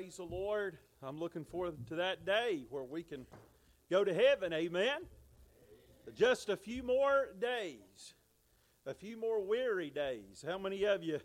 [0.00, 0.78] Praise the Lord.
[1.02, 3.26] I'm looking forward to that day where we can
[3.90, 4.50] go to heaven.
[4.50, 5.00] Amen.
[6.16, 8.14] Just a few more days,
[8.86, 10.42] a few more weary days.
[10.46, 11.20] How many of you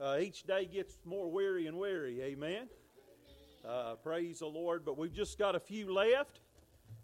[0.00, 2.22] uh, each day gets more weary and weary?
[2.22, 2.68] Amen.
[3.68, 4.84] Uh, praise the Lord.
[4.84, 6.38] But we've just got a few left.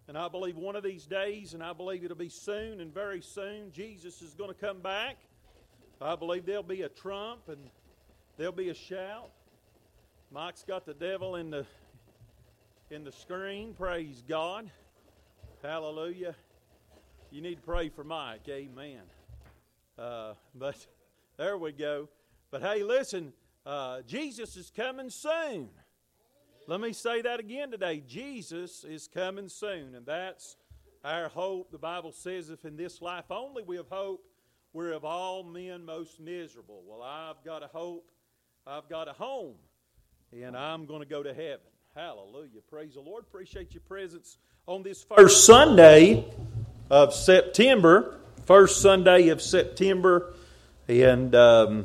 [0.06, 3.23] And I believe one of these days, and I believe it'll be soon and very
[3.23, 5.16] soon, Jesus is going to come back.
[6.00, 7.59] I believe there'll be a trump and
[8.37, 9.32] there'll be a shout.
[10.33, 11.67] Mike's got the devil in the
[12.91, 13.75] in the screen.
[13.75, 14.71] Praise God.
[15.62, 16.35] Hallelujah.
[17.31, 18.49] You need to pray for Mike.
[18.49, 19.03] Amen.
[19.99, 20.87] Uh, but
[21.37, 22.09] there we go.
[22.51, 23.35] But hey, listen,
[23.67, 25.69] uh, Jesus is coming soon.
[26.67, 28.03] Let me say that again today.
[28.07, 30.57] Jesus is coming soon, and that's
[31.05, 31.71] our hope.
[31.71, 34.25] The Bible says, if in this life only we have hope,
[34.73, 36.83] we're of all men most miserable.
[36.87, 38.11] Well, I've got a hope.
[38.67, 39.57] I've got a home
[40.41, 41.61] and I'm going to go to heaven.
[41.95, 42.62] Hallelujah.
[42.71, 43.23] Praise the Lord.
[43.23, 46.25] Appreciate your presence on this first Sunday
[46.91, 48.19] of September.
[48.47, 50.33] First Sunday of September.
[50.89, 51.85] And um,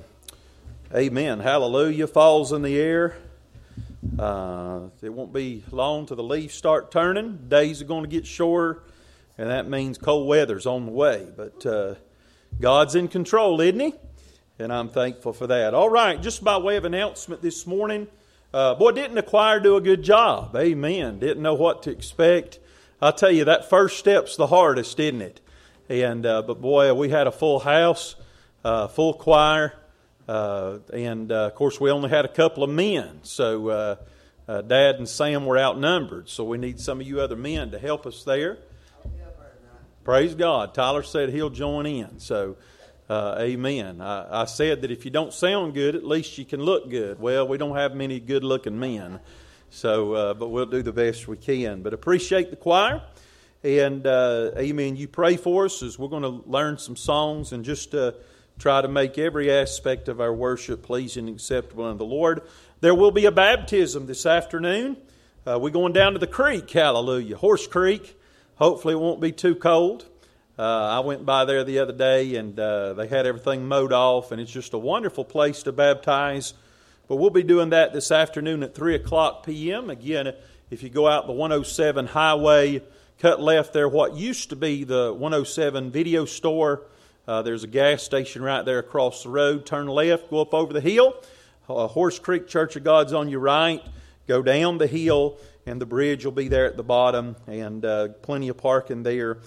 [0.95, 1.41] amen.
[1.41, 2.07] Hallelujah.
[2.07, 3.17] Falls in the air.
[4.17, 7.49] Uh, it won't be long till the leaves start turning.
[7.49, 8.81] Days are going to get shorter,
[9.37, 11.27] and that means cold weather's on the way.
[11.35, 11.95] But uh,
[12.61, 13.93] God's in control, isn't He?
[14.57, 15.73] And I'm thankful for that.
[15.73, 18.07] All right, just by way of announcement this morning.
[18.53, 20.55] Uh, boy, didn't the choir do a good job?
[20.55, 21.19] Amen.
[21.19, 22.59] Didn't know what to expect.
[23.01, 25.41] I'll tell you, that first step's the hardest, isn't it?
[25.89, 28.15] And uh, but boy, we had a full house,
[28.63, 29.73] uh, full choir,
[30.27, 33.19] uh, and uh, of course we only had a couple of men.
[33.23, 33.95] So uh,
[34.47, 36.29] uh, Dad and Sam were outnumbered.
[36.29, 38.59] So we need some of you other men to help us there.
[40.03, 40.73] Praise God.
[40.73, 42.19] Tyler said he'll join in.
[42.19, 42.55] So.
[43.09, 44.01] Uh, amen.
[44.01, 47.21] I, I, said that if you don't sound good, at least you can look good.
[47.21, 49.21] Well, we don't have many good looking men,
[49.69, 51.83] so uh, but we'll do the best we can.
[51.83, 53.01] But appreciate the choir,
[53.63, 54.97] and uh, amen.
[54.97, 58.11] You pray for us as we're going to learn some songs and just uh,
[58.59, 62.41] try to make every aspect of our worship pleasing and acceptable unto the Lord.
[62.81, 64.97] There will be a baptism this afternoon.
[65.45, 66.69] Uh, we're going down to the creek.
[66.69, 68.19] Hallelujah, Horse Creek.
[68.55, 70.05] Hopefully, it won't be too cold.
[70.59, 74.31] Uh, I went by there the other day and uh, they had everything mowed off,
[74.31, 76.55] and it's just a wonderful place to baptize.
[77.07, 79.91] But we'll be doing that this afternoon at 3 o'clock p.m.
[79.91, 80.33] Again,
[80.71, 82.81] if you go out the 107 highway,
[83.19, 86.81] cut left there, what used to be the 107 video store,
[87.27, 89.65] uh, there's a gas station right there across the road.
[89.65, 91.13] Turn left, go up over the hill.
[91.69, 93.83] Uh, Horse Creek Church of God's on your right.
[94.27, 98.07] Go down the hill, and the bridge will be there at the bottom, and uh,
[98.21, 99.37] plenty of parking there.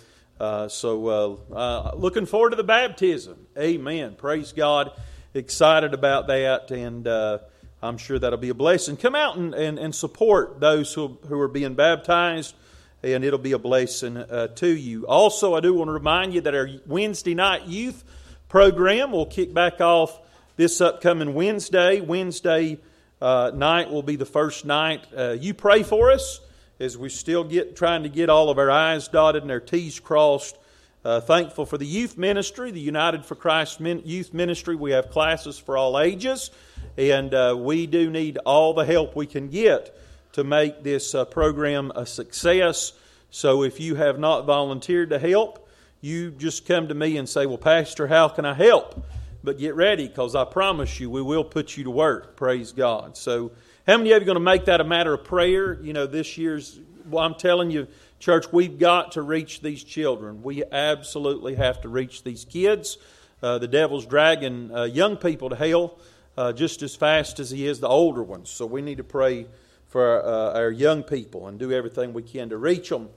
[0.40, 1.06] Uh, so,
[1.52, 3.47] uh, uh, looking forward to the baptism.
[3.59, 4.14] Amen.
[4.16, 4.90] Praise God.
[5.35, 7.40] Excited about that, and uh,
[7.82, 8.97] I'm sure that'll be a blessing.
[8.97, 12.54] Come out and, and, and support those who, who are being baptized,
[13.02, 15.06] and it'll be a blessing uh, to you.
[15.06, 18.02] Also, I do want to remind you that our Wednesday night youth
[18.49, 20.18] program will kick back off
[20.56, 22.00] this upcoming Wednesday.
[22.00, 22.78] Wednesday
[23.20, 25.04] night will be the first night.
[25.38, 26.40] You pray for us
[26.80, 30.00] as we still get trying to get all of our I's dotted and our T's
[30.00, 30.56] crossed.
[31.04, 34.75] Uh, thankful for the youth ministry, the United for Christ youth ministry.
[34.75, 36.50] We have classes for all ages,
[36.99, 39.96] and uh, we do need all the help we can get
[40.32, 42.92] to make this uh, program a success.
[43.30, 45.68] So if you have not volunteered to help,
[46.00, 49.06] you just come to me and say, Well, Pastor, how can I help?
[49.42, 52.37] But get ready because I promise you we will put you to work.
[52.37, 53.16] Praise God.
[53.16, 53.52] So,
[53.87, 55.80] how many of you are going to make that a matter of prayer?
[55.82, 60.42] You know, this year's, well, I'm telling you, church, we've got to reach these children.
[60.42, 62.99] We absolutely have to reach these kids.
[63.42, 65.99] Uh, the devil's dragging uh, young people to hell
[66.37, 68.50] uh, just as fast as he is the older ones.
[68.50, 69.46] So, we need to pray
[69.88, 73.08] for uh, our young people and do everything we can to reach them.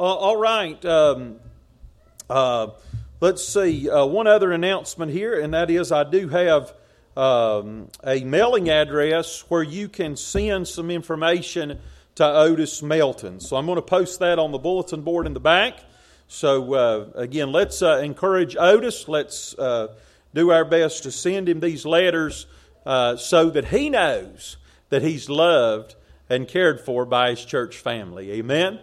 [0.00, 0.82] Uh, all right.
[0.84, 1.36] Um,
[2.30, 2.68] uh,
[3.20, 3.86] let's see.
[3.86, 6.72] one other announcement here, and that is I do have
[7.16, 11.78] um, a mailing address where you can send some information
[12.16, 13.40] to Otis Melton.
[13.40, 15.78] So I'm going to post that on the bulletin board in the back.
[16.28, 19.08] So uh, again, let's uh, encourage Otis.
[19.08, 19.94] Let's uh,
[20.34, 22.46] do our best to send him these letters
[22.84, 24.56] uh, so that he knows
[24.90, 25.94] that he's loved
[26.28, 28.32] and cared for by his church family.
[28.32, 28.80] Amen.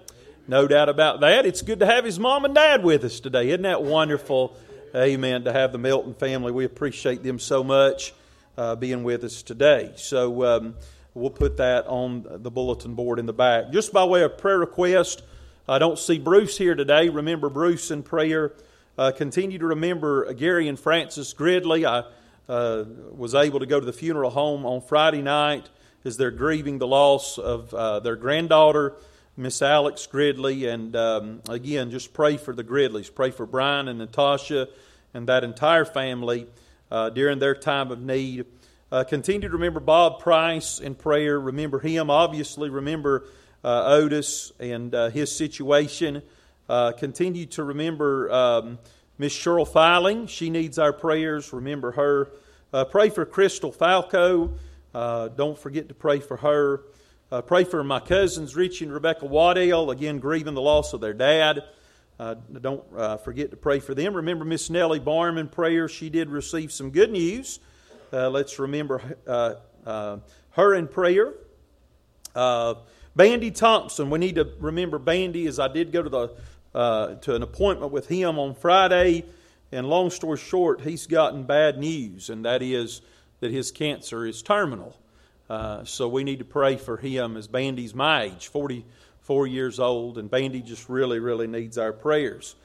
[0.47, 1.45] No doubt about that.
[1.45, 3.49] It's good to have his mom and dad with us today.
[3.49, 4.55] Isn't that wonderful?
[4.95, 5.43] Amen.
[5.45, 6.51] To have the Melton family.
[6.51, 8.13] We appreciate them so much
[8.57, 9.91] uh, being with us today.
[9.95, 10.75] So um,
[11.13, 13.71] we'll put that on the bulletin board in the back.
[13.71, 15.23] Just by way of prayer request,
[15.67, 17.09] I don't see Bruce here today.
[17.09, 18.53] Remember Bruce in prayer.
[18.97, 21.85] Uh, continue to remember Gary and Francis Gridley.
[21.85, 22.03] I
[22.47, 25.69] uh, was able to go to the funeral home on Friday night
[26.05, 28.93] as they're grieving the loss of uh, their granddaughter,
[29.37, 30.67] Miss Alex Gridley.
[30.67, 33.09] And um, again, just pray for the Gridleys.
[33.09, 34.67] Pray for Brian and Natasha
[35.13, 36.47] and that entire family
[36.93, 38.45] uh, during their time of need.
[38.91, 41.39] Uh, continue to remember Bob Price in prayer.
[41.39, 42.11] Remember him.
[42.11, 43.25] Obviously, remember
[43.63, 46.21] uh, Otis and uh, his situation.
[46.69, 48.79] Uh, continue to remember um,
[49.17, 50.27] Miss Cheryl Filing.
[50.27, 51.51] She needs our prayers.
[51.51, 52.31] Remember her.
[52.91, 54.53] Pray for Crystal Falco.
[54.93, 56.81] don't forget to pray for her.
[57.47, 61.63] pray for my cousins, Richie and Rebecca Waddell, again, grieving the loss of their dad.
[62.23, 64.13] Uh, don't uh, forget to pray for them.
[64.13, 65.89] Remember Miss Nellie Barham in prayer.
[65.89, 67.59] She did receive some good news.
[68.13, 70.19] Uh, let's remember uh, uh,
[70.51, 71.33] her in prayer.
[72.33, 72.75] Uh,
[73.13, 74.09] Bandy Thompson.
[74.09, 78.07] We need to remember Bandy as I did go to the to an appointment with
[78.07, 79.25] him on Friday.
[79.73, 83.01] And long story short, he's gotten bad news, and that is
[83.41, 84.97] that his cancer is terminal.
[85.83, 88.85] so we need to pray for him as Bandy's my age, 40,
[89.23, 92.55] four years old, and Bandy just really, really needs our prayers.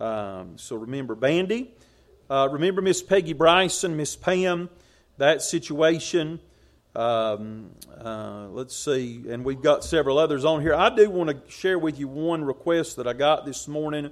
[0.00, 1.70] Um, so remember Bandy.
[2.28, 4.68] Uh, remember Miss Peggy Bryson, Miss Pam,
[5.18, 6.40] that situation.
[6.94, 7.70] Um,
[8.02, 10.74] uh, let's see, and we've got several others on here.
[10.74, 14.10] I do want to share with you one request that I got this morning.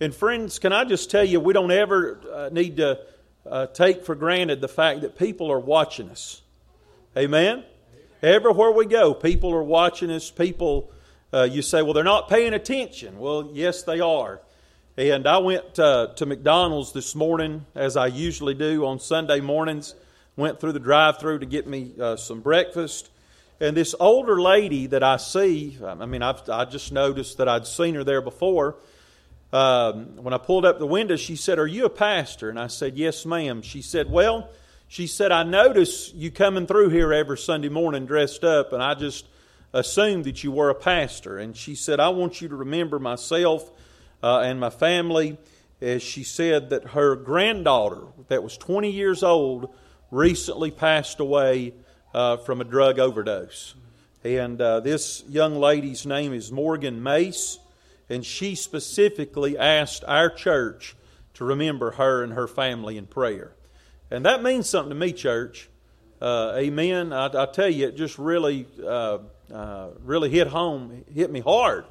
[0.00, 2.98] And friends, can I just tell you, we don't ever uh, need to
[3.46, 6.40] uh, take for granted the fact that people are watching us.
[7.16, 7.64] Amen?
[8.22, 10.30] Everywhere we go, people are watching us.
[10.30, 10.90] People
[11.32, 13.18] uh, you say, well, they're not paying attention.
[13.18, 14.40] Well, yes, they are.
[14.96, 19.94] And I went uh, to McDonald's this morning, as I usually do on Sunday mornings.
[20.36, 23.10] Went through the drive through to get me uh, some breakfast.
[23.60, 27.66] And this older lady that I see, I mean, I've, I just noticed that I'd
[27.66, 28.76] seen her there before.
[29.52, 32.50] Um, when I pulled up the window, she said, Are you a pastor?
[32.50, 33.62] And I said, Yes, ma'am.
[33.62, 34.50] She said, Well,
[34.88, 38.94] she said, I notice you coming through here every Sunday morning dressed up, and I
[38.94, 39.26] just
[39.72, 41.38] assumed that you were a pastor.
[41.38, 43.70] And she said, I want you to remember myself
[44.22, 45.38] uh, and my family.
[45.80, 49.74] As she said that her granddaughter, that was 20 years old,
[50.10, 51.74] recently passed away
[52.14, 53.74] uh, from a drug overdose.
[54.22, 57.58] And uh, this young lady's name is Morgan Mace,
[58.08, 60.94] and she specifically asked our church
[61.34, 63.52] to remember her and her family in prayer.
[64.10, 65.68] And that means something to me, church.
[66.20, 67.12] Uh, amen.
[67.12, 69.18] I, I, tell you, it just really uh,
[69.52, 71.84] uh, really hit home, hit me hard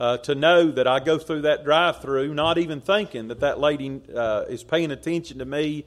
[0.00, 3.60] uh, to know that I go through that drive through, not even thinking that that
[3.60, 5.84] lady uh, is paying attention to me.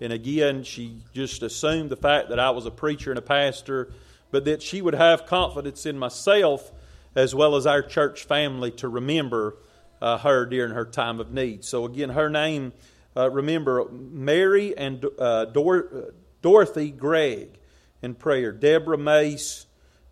[0.00, 3.92] And again, she just assumed the fact that I was a preacher and a pastor,
[4.30, 6.70] but that she would have confidence in myself
[7.14, 9.56] as well as our church family to remember
[10.00, 11.64] uh, her during her time of need.
[11.64, 12.72] So, again, her name,
[13.16, 17.58] uh, remember, Mary and Dor- Dorothy Gregg
[18.00, 19.66] in prayer, Deborah Mace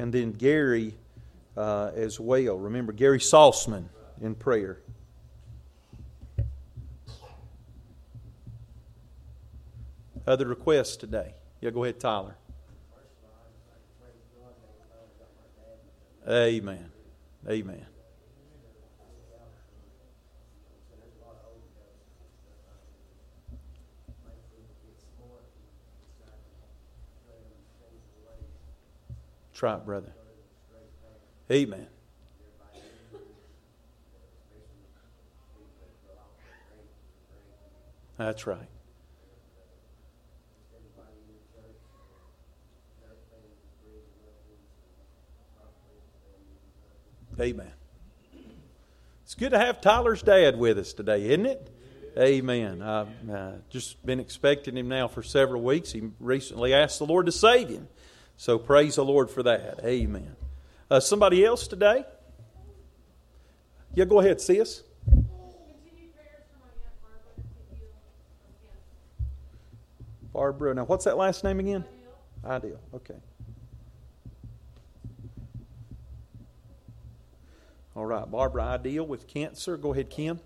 [0.00, 0.94] and then Gary
[1.58, 2.56] uh, as well.
[2.56, 3.84] Remember Gary Salzman
[4.22, 4.80] in prayer.
[10.26, 11.34] Other requests today?
[11.60, 12.36] Yeah, go ahead, Tyler.
[16.26, 16.90] Amen.
[17.46, 17.89] Amen.
[29.60, 30.10] Try it, brother.
[31.52, 31.86] Amen.
[38.16, 38.58] That's right.
[47.38, 47.66] Amen.
[49.24, 51.70] It's good to have Tyler's dad with us today, isn't it?
[52.16, 52.80] Amen.
[52.80, 55.92] I've uh, just been expecting him now for several weeks.
[55.92, 57.88] He recently asked the Lord to save him.
[58.40, 59.80] So praise the Lord for that.
[59.84, 60.34] Amen.
[60.90, 62.06] Uh, somebody else today?
[63.92, 64.82] Yeah, go ahead, us.
[70.32, 70.72] Barbara.
[70.72, 71.84] Now, what's that last name again?
[72.42, 72.80] Ideal.
[72.94, 73.16] Okay.
[77.94, 79.76] All right, Barbara Ideal with cancer.
[79.76, 80.40] Go ahead, Kim.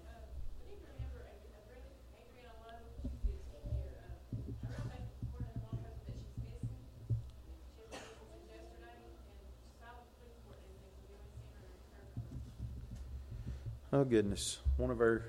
[13.94, 14.58] Oh, goodness.
[14.76, 15.22] One of our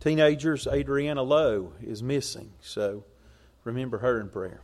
[0.00, 2.50] teenagers, Adriana Lowe, is missing.
[2.60, 3.04] So
[3.62, 4.62] remember her in prayer.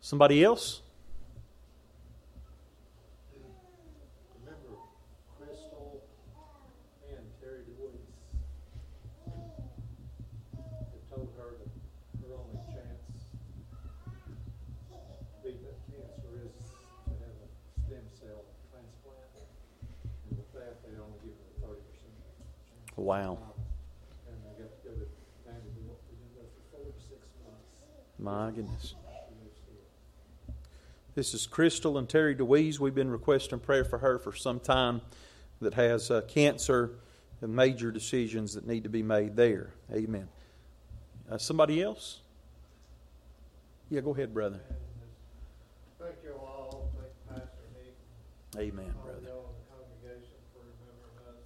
[0.00, 0.82] Somebody else?
[4.44, 4.74] Remember
[5.38, 6.02] Crystal
[7.08, 7.92] and Terry DeWeese.
[10.58, 11.70] They told her that
[12.26, 13.30] her only chance
[14.90, 14.98] to
[15.46, 16.66] beat that cancer is
[17.06, 17.48] to have a
[17.86, 18.42] stem cell
[18.74, 19.30] transplant.
[20.26, 22.98] And with that, they only give her a thirty percent chance.
[22.98, 23.38] of Wow.
[23.38, 23.54] survival.
[24.26, 25.06] And they got to go to
[25.46, 27.70] Vanderbilt, to do that for four to six months.
[28.18, 28.82] My goodness.
[28.82, 28.98] She
[29.38, 29.86] lives here.
[31.22, 32.80] This is Crystal and Terry DeWeese.
[32.80, 35.02] We've been requesting prayer for her for some time
[35.60, 36.98] that has uh, cancer
[37.40, 39.70] and major decisions that need to be made there.
[39.94, 40.26] Amen.
[41.30, 42.22] Uh, somebody else?
[43.88, 44.58] Yeah, go ahead, brother.
[46.00, 47.94] Thank you all, thank Pastor Nick,
[48.60, 49.22] Amen, all brother.
[49.22, 51.38] y'all in the congregation for remembering us.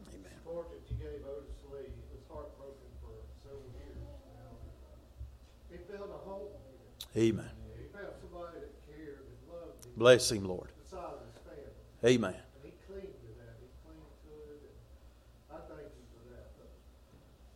[0.00, 0.32] and Amen.
[0.40, 3.12] Support that you gave Otis Lee, he was heartbroken for
[3.44, 4.00] several years
[4.32, 4.56] now.
[5.68, 6.56] He found a home
[7.16, 7.50] Amen.
[7.74, 9.87] he found somebody that cared and loved him.
[9.98, 10.70] Bless him, Lord.
[10.78, 11.74] Beside his family,
[12.06, 12.38] Amen.
[12.38, 14.78] and he cleaned to that, he cleaned to it, and
[15.50, 16.70] I thank you for that, but,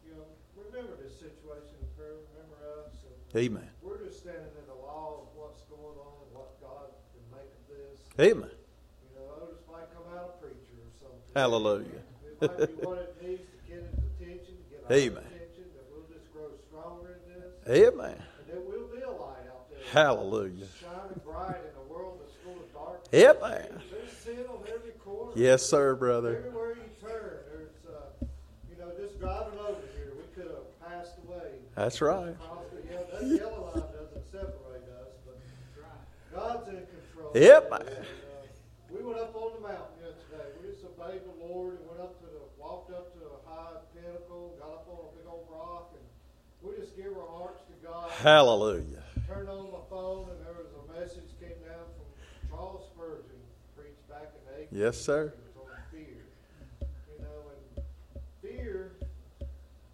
[0.03, 0.27] you know,
[0.59, 3.71] remember this situation in prayer, remember us, and Amen.
[3.79, 7.47] we're just standing in the law of what's going on and what God can make
[7.47, 8.03] of this.
[8.19, 8.51] Amen.
[8.51, 11.31] You know, oh, Otis might come out a preacher or something.
[11.39, 12.03] Hallelujah.
[12.27, 15.23] It might be what it needs to get his attention, to get our Amen.
[15.31, 18.19] attention, that we'll just grow stronger in this, Amen.
[18.19, 19.79] and that we'll be a light out there.
[19.95, 20.67] Hallelujah.
[20.83, 22.59] Shining bright in a world that's full
[23.13, 23.65] of darkness.
[23.65, 23.83] Amen.
[23.91, 25.33] There's sin on every corner.
[25.35, 26.37] Yes, sir, brother.
[26.39, 28.27] Everywhere you turn, there's, uh,
[28.71, 31.61] you know, just driving over here, we could have passed away.
[31.75, 32.37] That's right.
[33.13, 35.39] That yellow line doesn't separate us, but
[36.35, 37.33] God's in control.
[37.35, 37.73] Yep.
[37.73, 38.03] And, uh,
[38.91, 40.49] we went up on the mountain yesterday.
[40.61, 43.81] We just obeyed the Lord and went up to the, walked up to a high
[43.95, 46.05] pinnacle, got up on a big old rock, and
[46.61, 48.11] we just gave our hearts to God.
[48.11, 49.03] Hallelujah.
[49.27, 52.07] Turned on my phone, and there was a message came down from
[52.51, 53.41] Charles Spurgeon,
[53.77, 54.62] preached back in the 80s.
[54.73, 55.27] Yes, sir.
[55.27, 56.25] It was on fear.
[56.81, 57.85] You know, and
[58.41, 58.93] fear,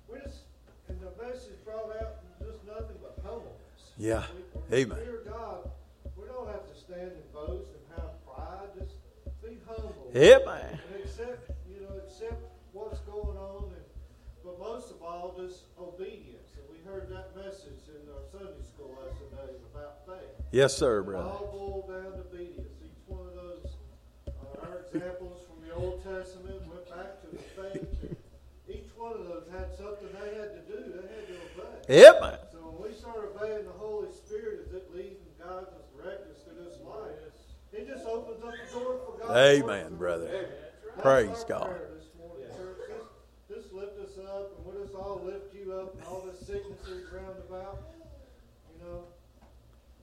[0.09, 0.43] we just,
[0.89, 3.93] and the message brought out just nothing but humbleness.
[3.97, 4.23] Yeah.
[4.71, 4.99] We- Amen.
[4.99, 5.71] Fear God,
[6.17, 8.69] we don't have to stand and boast and have pride.
[8.79, 8.95] Just
[9.43, 10.11] be humble.
[10.15, 10.79] Amen.
[10.95, 12.41] And accept, you know, accept
[12.73, 13.85] what's going on, and
[14.45, 16.53] but most of all, just obedience.
[16.57, 20.47] And we heard that message in our Sunday school lesson today about faith.
[20.53, 21.27] Yes, sir, brother.
[21.29, 22.68] all boiled down to obedience.
[24.93, 28.17] Examples from the Old Testament went back to the faith.
[28.69, 30.81] Each one of those had something they had to do.
[30.93, 32.09] They had to obey.
[32.09, 32.39] Amen.
[32.53, 36.29] So when we start obeying the Holy Spirit as it leads and guides us, directs
[36.29, 37.17] us through this life,
[37.73, 39.37] it just opens up the door for God.
[39.37, 39.99] Amen, work.
[39.99, 40.29] brother.
[40.29, 41.69] That's Praise God.
[41.69, 42.79] prayer This morning, church.
[42.89, 46.37] Just, just lift us up and we'll just all lift you up and all the
[46.37, 47.79] sickness that's round about.
[48.73, 49.05] You know,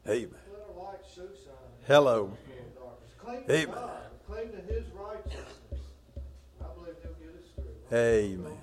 [0.07, 0.29] Amen.
[0.53, 1.73] let our light so shine.
[1.87, 2.31] Hello.
[3.25, 3.49] Darkness.
[3.49, 4.14] Amen.
[4.27, 4.35] God.
[4.35, 5.81] Cling to His righteousness.
[6.61, 7.97] I believe He'll get us through.
[7.97, 8.57] Amen.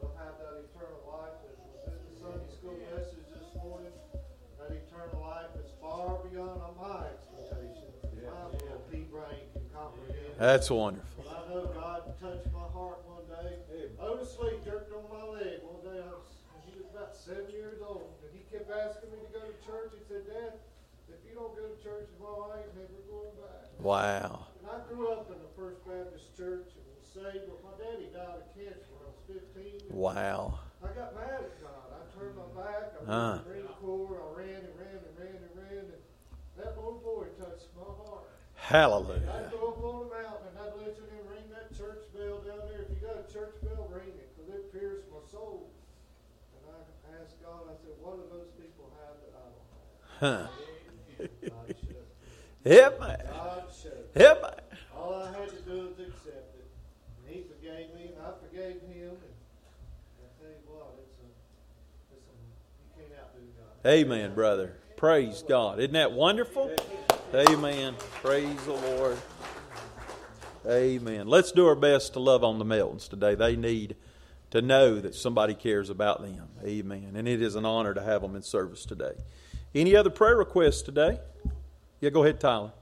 [0.00, 3.92] We'll have that eternal life that was in the Sunday school message this morning.
[4.58, 5.18] That eternal
[6.30, 7.96] beyond my expectations.
[8.04, 10.36] My little pea brain can comprehend.
[10.38, 11.24] That's wonderful.
[11.24, 13.56] But I know God touched my heart one day.
[14.00, 15.98] Otis oh, Lee jerked on my leg one day.
[15.98, 16.30] I was,
[16.68, 19.90] he was about seven years old, and he kept asking me to go to church.
[19.96, 20.60] He said, "Dad,
[21.08, 24.47] if you don't go to church tomorrow, I ain't never going back." Wow.
[24.78, 28.06] And I grew up in the First Baptist Church and was saved, but my daddy
[28.14, 29.90] died of cancer when I was 15.
[29.90, 30.62] Wow.
[30.78, 31.86] I got mad at God.
[31.98, 32.94] I turned my back.
[32.94, 33.42] I went Huh.
[33.42, 34.22] to the Marine Corps.
[34.22, 35.84] I ran and ran and ran and ran.
[35.90, 36.02] And
[36.62, 38.30] that little boy touched my heart.
[38.54, 39.26] Hallelujah.
[39.26, 42.38] I'd go up on the mountain and I'd listen to him ring that church bell
[42.46, 42.86] down there.
[42.86, 45.74] If you got a church bell, ring it because it pierced my soul.
[46.54, 49.66] And I asked God, I said, what do those people have that I don't
[50.22, 50.46] Huh.
[50.46, 51.50] have?
[51.50, 52.06] God showed.
[52.62, 53.18] Yep, man.
[53.26, 54.06] God showed.
[54.14, 54.60] Yep, man.
[54.98, 56.66] All I had to do was accept it.
[57.22, 59.14] And he forgave me and I forgave him.
[59.14, 61.28] And I tell you what, it's a,
[62.12, 63.67] it's a, you can't outdo God.
[63.86, 64.74] Amen, brother.
[64.96, 65.78] Praise God.
[65.78, 66.74] Isn't that wonderful?
[67.32, 67.94] Amen.
[68.22, 69.16] Praise the Lord.
[70.66, 71.28] Amen.
[71.28, 73.36] Let's do our best to love on the Meltons today.
[73.36, 73.94] They need
[74.50, 76.48] to know that somebody cares about them.
[76.64, 77.12] Amen.
[77.14, 79.12] And it is an honor to have them in service today.
[79.74, 81.20] Any other prayer requests today?
[82.00, 82.72] Yeah, go ahead, Tyler.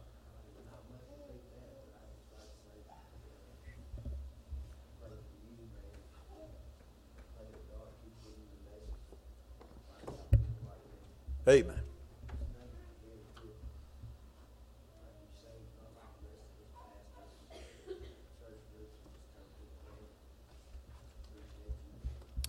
[11.49, 11.81] Amen.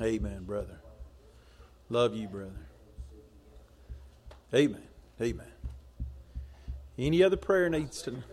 [0.02, 0.80] Amen, brother.
[1.90, 2.52] Love you, brother.
[4.54, 4.82] Amen.
[5.22, 5.48] Amen.
[6.98, 8.24] Any other prayer needs to?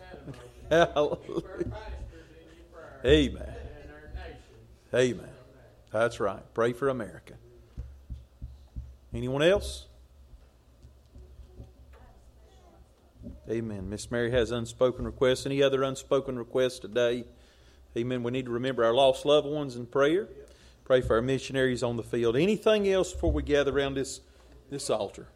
[0.71, 1.73] Hallelujah.
[3.05, 3.55] Amen.
[4.95, 5.29] Amen.
[5.91, 6.43] That's right.
[6.55, 7.35] Pray for America.
[9.13, 9.87] Anyone else?
[13.49, 13.89] Amen.
[13.89, 15.47] Miss Mary has unspoken requests.
[15.47, 17.25] Any other unspoken requests today?
[17.97, 18.23] Amen.
[18.23, 20.29] We need to remember our lost loved ones in prayer.
[20.85, 22.37] Pray for our missionaries on the field.
[22.37, 24.21] Anything else before we gather around this,
[24.71, 25.29] this altar?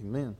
[0.00, 0.36] Amen.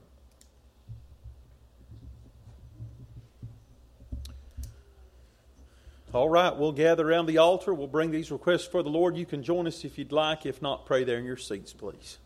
[6.13, 7.73] All right, we'll gather around the altar.
[7.73, 9.17] We'll bring these requests for the Lord.
[9.17, 10.45] You can join us if you'd like.
[10.45, 12.17] If not, pray there in your seats, please.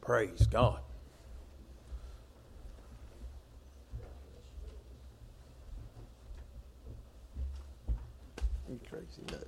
[0.00, 0.80] Praise God.
[8.68, 9.46] You crazy nut.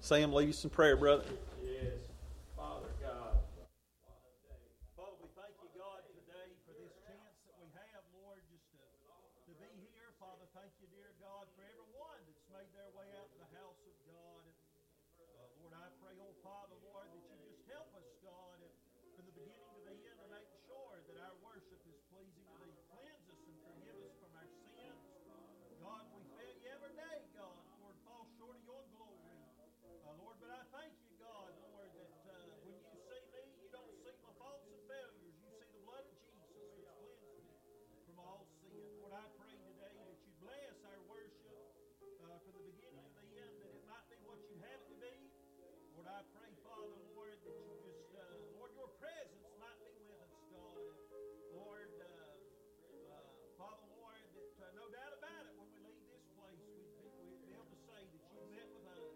[0.00, 1.24] Sam, lead us in prayer, brother.
[46.00, 48.24] Lord, I pray, Father, Lord, that you just, uh,
[48.56, 50.96] Lord, your presence might be with us, God.
[51.52, 52.40] Lord, uh,
[53.04, 53.20] uh,
[53.60, 57.04] Father, Lord, that uh, no doubt about it, when we leave this place, we'd be,
[57.20, 59.12] we'd be able to say that you met with us.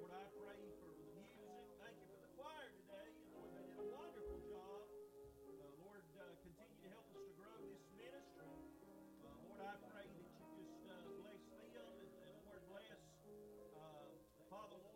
[0.00, 1.52] Lord, I pray for the music.
[1.84, 3.08] Thank you for the choir today.
[3.36, 4.80] Lord, they did a wonderful job.
[4.88, 8.48] Uh, Lord, uh, continue to help us to grow this ministry.
[9.20, 12.88] Lord, I pray that you just bless them and, and Lord, bless,
[14.48, 14.89] Father, Lord,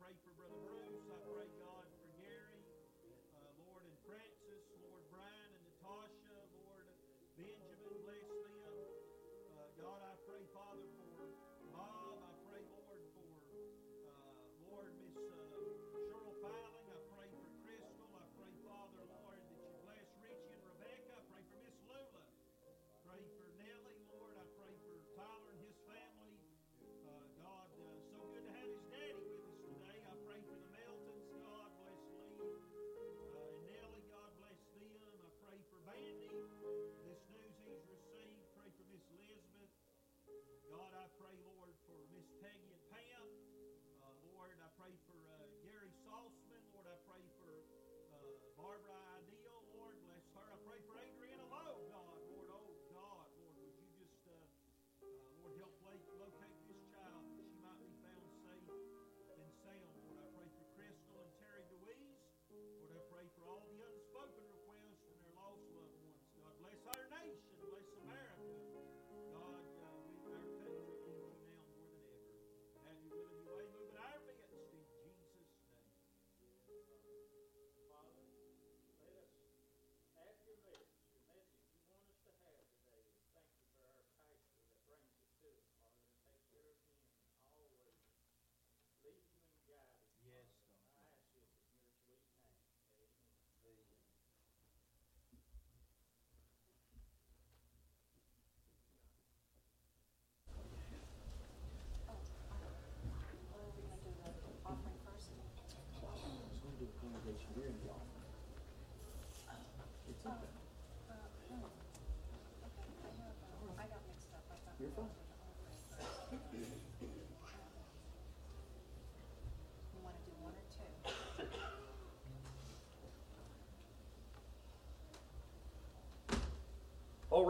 [0.00, 1.06] pray for Brother Bruce.
[1.06, 2.66] I pray, God, for Gary,
[3.38, 6.34] uh, Lord, and Francis, Lord, Brian, and Natasha,
[6.66, 6.86] Lord,
[7.38, 8.23] Benjamin, Blair.
[40.70, 42.73] God, I pray, Lord, for Miss Peggy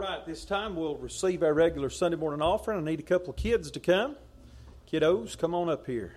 [0.05, 2.77] right, this time we'll receive our regular Sunday morning offering.
[2.77, 4.15] I need a couple of kids to come.
[4.91, 6.13] Kiddos, come on up here.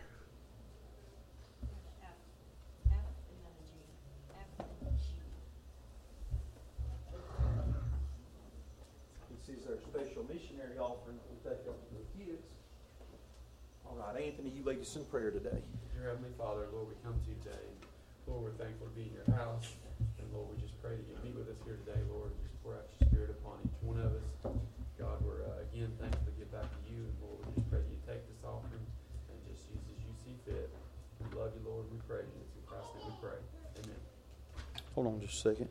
[35.39, 35.69] second.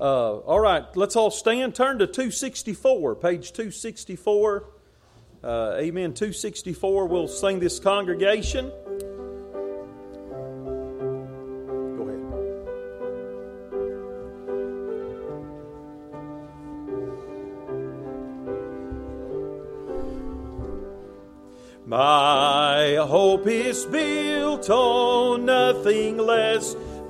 [0.00, 1.74] Uh, all right, let's all stand.
[1.74, 4.64] Turn to 264, page 264.
[5.44, 6.14] Uh, amen.
[6.14, 7.06] 264.
[7.06, 8.70] We'll sing this congregation.
[21.84, 26.74] My hope is built on nothing less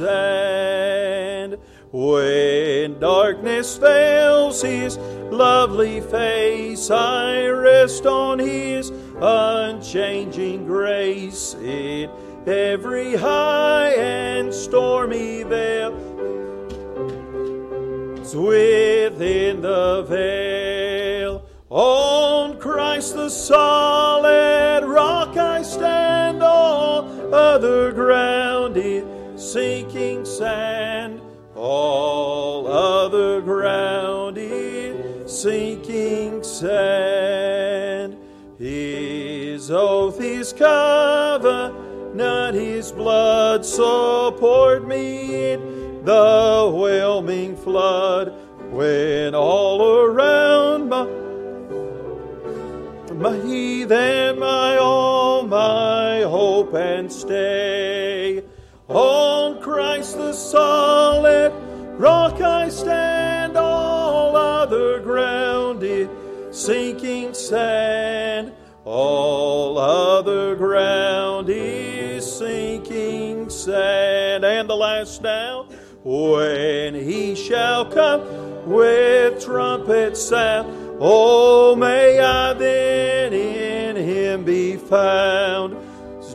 [0.00, 1.58] And
[1.92, 11.54] When darkness veils his lovely face, I rest on his unchanging grace.
[11.54, 12.10] In
[12.46, 15.92] every high and stormy vale,
[18.34, 21.42] within the veil.
[21.70, 28.76] On Christ the solid rock I stand, all other ground
[29.52, 31.20] sinking sand.
[31.56, 38.16] All other ground is sinking sand.
[38.58, 48.32] His oath, his covenant, his blood support me in the whelming flood.
[48.70, 51.06] When all around my,
[53.14, 57.79] my heath my all, my hope and stay
[60.32, 61.52] solid
[61.98, 66.08] rock I stand, all other ground is
[66.50, 68.52] sinking sand.
[68.84, 74.44] All other ground is sinking sand.
[74.44, 75.68] And the last now,
[76.02, 78.22] when he shall come
[78.66, 85.76] with trumpet sound, oh, may I then in him be found,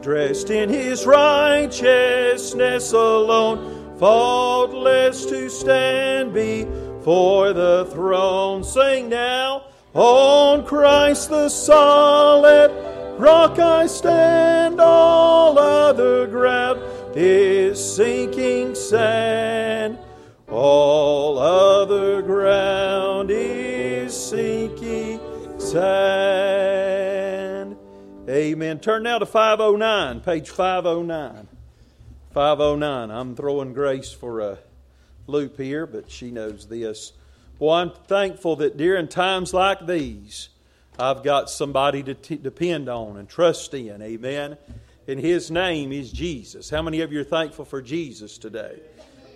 [0.01, 8.63] dressed in his righteousness alone faultless to stand before the throne.
[8.63, 12.71] Sing now, on Christ the solid
[13.17, 16.81] rock I stand, all other ground
[17.15, 19.97] is sinking sand.
[20.49, 25.19] All other ground is sinking
[25.59, 26.85] sand.
[28.29, 28.79] Amen.
[28.79, 31.54] Turn now to 509, page 509.
[32.35, 33.11] 509.
[33.11, 34.57] I'm throwing Grace for uh, a
[35.25, 37.13] loop here, but she knows this.
[37.59, 40.49] Well, I'm thankful that during times like these,
[40.99, 44.01] I've got somebody to t- depend on and trust in.
[44.01, 44.57] Amen.
[45.07, 46.69] And his name is Jesus.
[46.69, 48.81] How many of you are thankful for Jesus today?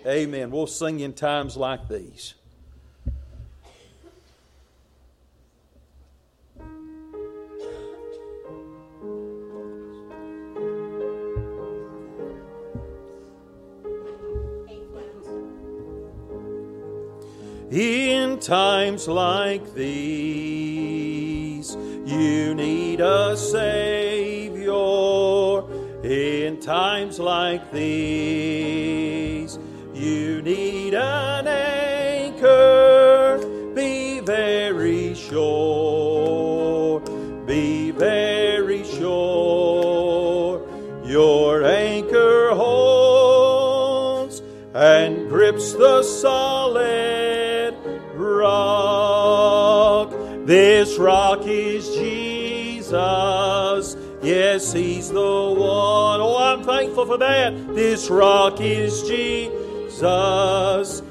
[0.06, 0.50] Amen.
[0.50, 2.34] We'll sing in times like these.
[17.70, 24.72] In times like these, you need a Savior.
[26.02, 29.56] In times like these,
[29.94, 33.38] you need an anchor.
[33.72, 36.98] Be very sure.
[37.46, 40.60] Be very sure.
[41.04, 44.42] Your anchor holds
[44.74, 47.29] and grips the solid
[48.40, 50.10] rock.
[50.46, 53.96] This rock is Jesus.
[54.22, 56.20] Yes, He's the one.
[56.20, 57.74] Oh, I'm thankful for that.
[57.74, 61.02] This rock is Jesus,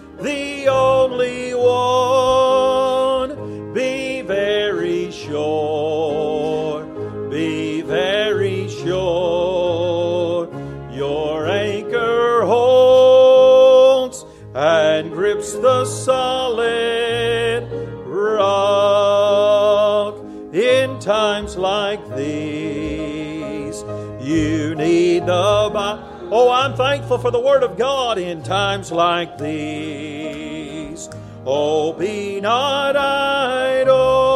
[26.69, 31.09] I'm thankful for the Word of God in times like these.
[31.43, 34.27] Oh, be not idle,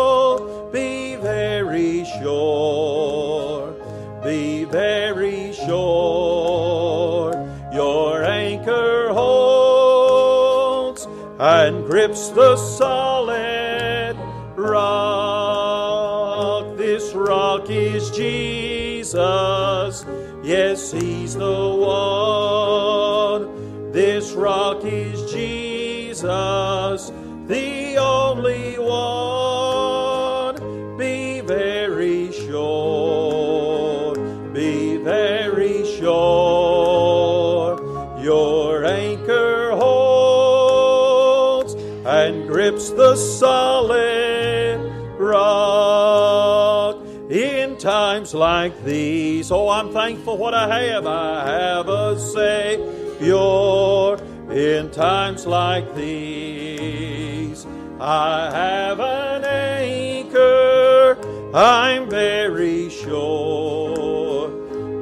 [0.73, 3.75] be very sure,
[4.23, 7.33] be very sure.
[7.71, 11.05] Your anchor holds
[11.37, 14.17] and grips the solid
[14.55, 15.53] rock.
[16.77, 20.03] This rock is Jesus.
[20.43, 21.72] Yes, He's the
[48.63, 49.51] like these.
[49.51, 51.05] Oh, I'm thankful what I have.
[51.05, 53.35] I have a Savior
[54.49, 57.67] in times like these.
[57.99, 61.17] I have an anchor.
[61.53, 64.47] I'm very sure.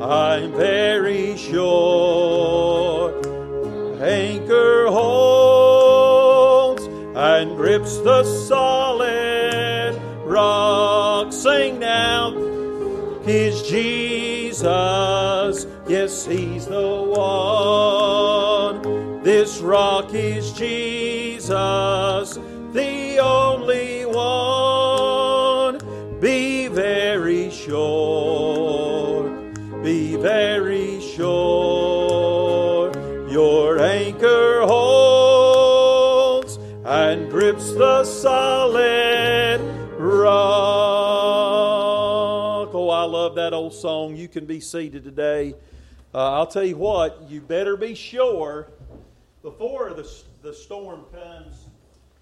[0.01, 3.13] I'm very sure.
[4.01, 6.81] Anchor holds
[7.15, 8.23] and grips the
[21.51, 22.39] Jesus,
[22.71, 25.77] the only one.
[26.21, 29.29] Be very sure.
[29.83, 32.93] Be very sure.
[33.29, 39.59] Your anchor holds and grips the solid
[39.99, 40.31] rock.
[42.73, 44.15] Oh, I love that old song.
[44.15, 45.55] You can be seated today.
[46.13, 48.69] Uh, I'll tell you what, you better be sure
[49.41, 50.09] before the,
[50.51, 51.67] the storm comes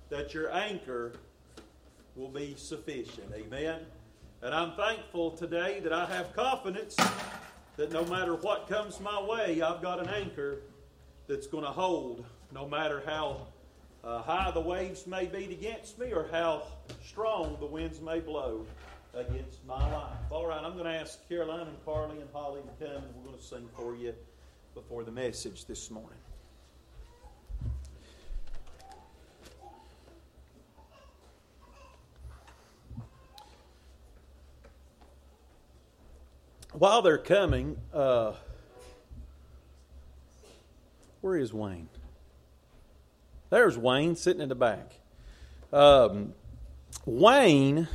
[0.10, 1.14] that your anchor
[2.16, 3.26] will be sufficient.
[3.34, 3.80] Amen.
[4.44, 6.96] And I'm thankful today that I have confidence
[7.76, 10.62] that no matter what comes my way, I've got an anchor
[11.26, 12.24] that's going to hold
[12.54, 13.48] no matter how
[14.04, 16.62] uh, high the waves may beat against me or how
[17.04, 18.64] strong the winds may blow
[19.16, 20.20] against my life.
[20.30, 23.30] All right, I'm going to ask Caroline and Carly and Holly to come and we're
[23.30, 24.14] going to sing for you
[24.76, 26.19] before the message this morning.
[36.74, 38.34] While they're coming, uh,
[41.22, 41.90] where is Wayne?
[43.50, 45.00] There's Wayne sitting in the back.
[45.74, 46.34] Um,
[47.06, 47.88] Wayne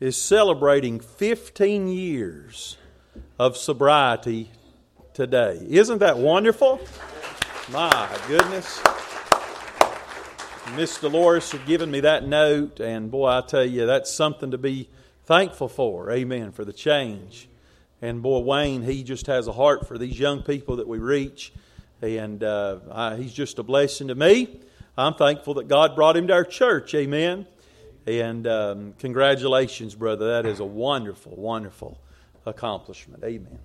[0.00, 2.76] is celebrating 15 years
[3.38, 4.50] of sobriety
[5.14, 5.64] today.
[5.68, 6.80] Isn't that wonderful?
[7.70, 8.82] My goodness.
[10.74, 14.58] Miss Dolores had given me that note, and boy, I tell you, that's something to
[14.58, 14.88] be
[15.24, 16.10] thankful for.
[16.10, 16.50] Amen.
[16.50, 17.48] For the change.
[18.02, 21.52] And boy, Wayne, he just has a heart for these young people that we reach,
[22.02, 24.60] and uh, I, he's just a blessing to me.
[24.98, 26.94] I'm thankful that God brought him to our church.
[26.96, 27.46] Amen.
[28.04, 30.42] And um, congratulations, brother.
[30.42, 31.98] That is a wonderful, wonderful
[32.44, 33.22] accomplishment.
[33.22, 33.58] Amen.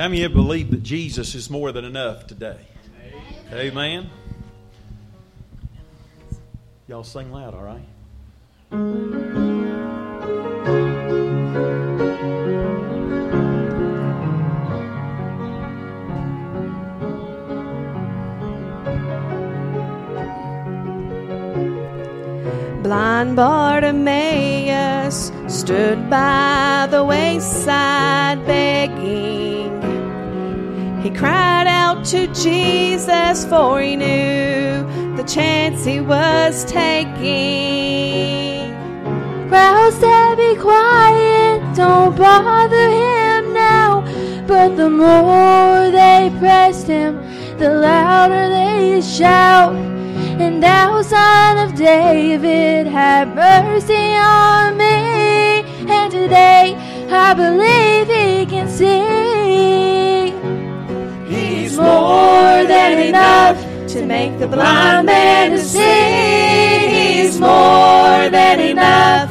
[0.00, 2.56] How many of you believe that Jesus is more than enough today?
[3.52, 4.08] Amen.
[4.08, 4.10] Amen.
[6.88, 7.84] Y'all sing loud, all right?
[22.82, 29.49] Blind Bartimaeus stood by the wayside begging.
[31.02, 37.10] He cried out to Jesus, for he knew the chance he was taking.
[39.48, 44.02] Crowd said, Be quiet, don't bother him now.
[44.46, 47.16] But the more they pressed him,
[47.58, 49.74] the louder they shout.
[49.74, 55.64] And thou, son of David, have mercy on me.
[55.88, 56.76] And today
[57.10, 59.39] I believe he can see.
[61.80, 63.56] More than enough
[63.92, 66.88] to make the blind man to see.
[66.94, 69.30] He's more than enough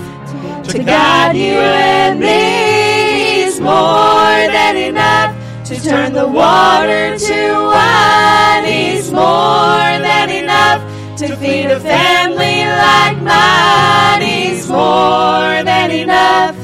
[0.71, 3.43] to guide you and me.
[3.43, 5.35] He's more than enough
[5.65, 8.65] to turn the water to wine.
[8.65, 10.81] He's more than enough
[11.19, 14.21] to feed a family like mine.
[14.21, 16.55] He's more than enough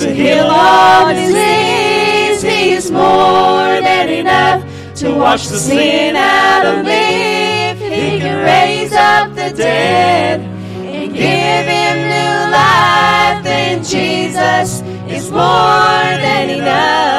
[0.00, 2.42] to heal all disease.
[2.42, 4.71] He's more than enough
[5.02, 7.70] to wash the sin out of me.
[7.70, 14.80] If he can raise up the dead and give him new life, then Jesus
[15.10, 17.12] is more than enough.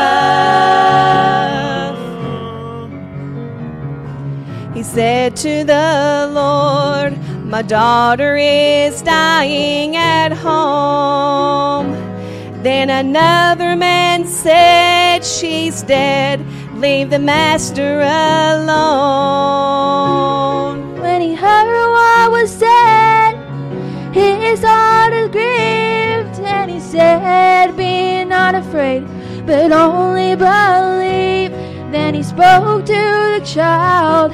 [4.74, 11.92] He said to the Lord, My daughter is dying at home.
[12.64, 16.40] Then another man said, She's dead.
[16.84, 18.76] Leave the master alone.
[21.00, 23.36] When he heard what was said,
[24.12, 29.08] his heart is grieved, and he said, Be not afraid,
[29.46, 31.52] but only believe.
[31.94, 34.34] Then he spoke to the child.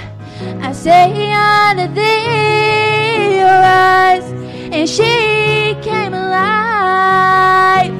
[0.59, 4.27] I say unto thee, arise,
[4.73, 7.93] and she came alive.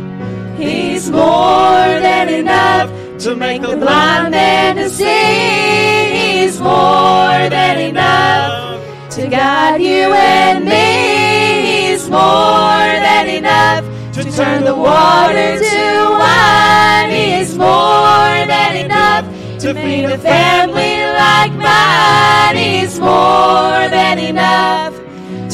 [0.58, 6.39] He's more than enough to make the blind man to see.
[6.39, 11.89] He's more than enough to guide you and me.
[11.89, 17.09] He's more than enough to turn the water to wine.
[17.11, 19.26] He's more than enough
[19.59, 22.55] to feed a family like mine.
[22.55, 24.95] He's more than enough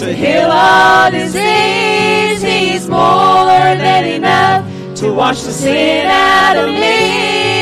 [0.02, 2.44] to heal all disease.
[2.44, 7.55] He's more than enough to wash the sin out of me.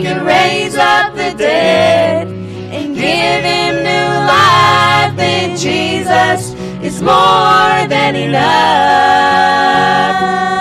[0.00, 5.14] He can raise up the dead and give him new life.
[5.14, 8.40] Then Jesus is more than enough.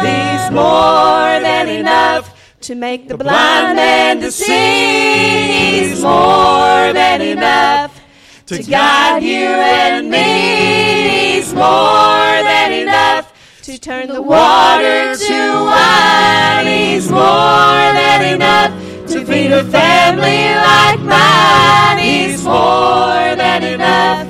[0.03, 5.85] He's more than enough to make the blind man to see.
[5.87, 7.97] He's more than enough
[8.47, 11.37] to guide you and me.
[11.37, 13.31] He's more than enough
[13.63, 16.67] to turn the water to wine.
[16.67, 24.27] He's more than enough To feed a family like mine, He's more than enough.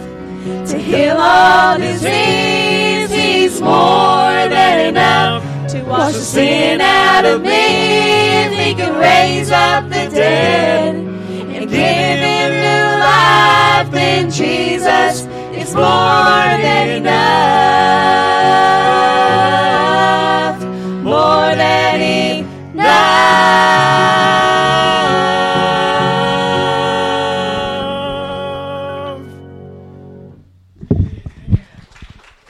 [0.70, 5.44] To heal all disease, He's more than enough.
[5.72, 12.20] To wash the sin out of me, He can raise up the dead and give
[12.30, 17.90] Him new life, then Jesus is more than enough.
[21.04, 23.20] More than enough.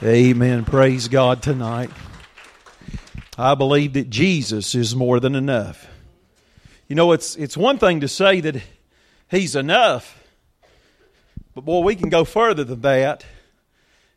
[0.02, 0.64] Amen.
[0.64, 1.90] Praise God tonight.
[3.36, 5.86] I believe that Jesus is more than enough.
[6.88, 8.62] You know, it's, it's one thing to say that
[9.30, 10.26] He's enough,
[11.54, 13.26] but boy, we can go further than that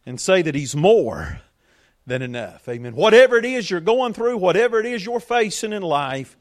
[0.06, 1.42] and say that He's more
[2.08, 2.70] than enough.
[2.70, 2.96] Amen.
[2.96, 6.38] Whatever it is you're going through, whatever it is you're facing in life,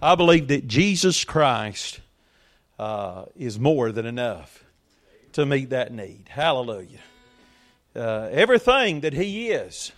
[0.00, 1.98] I believe that Jesus Christ
[2.78, 4.62] uh, is more than enough
[5.32, 6.26] to meet that need.
[6.28, 7.00] Hallelujah.
[7.94, 9.92] Uh, everything that He is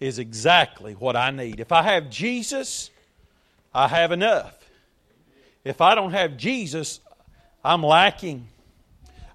[0.00, 1.60] is exactly what I need.
[1.60, 2.90] If I have Jesus,
[3.74, 4.56] I have enough.
[5.64, 7.00] If I don't have Jesus,
[7.64, 8.48] I'm lacking.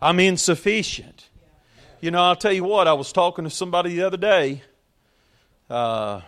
[0.02, 1.28] I'm insufficient.
[2.02, 4.62] You know, I'll tell you what, I was talking to somebody the other day.
[5.70, 6.22] Uh,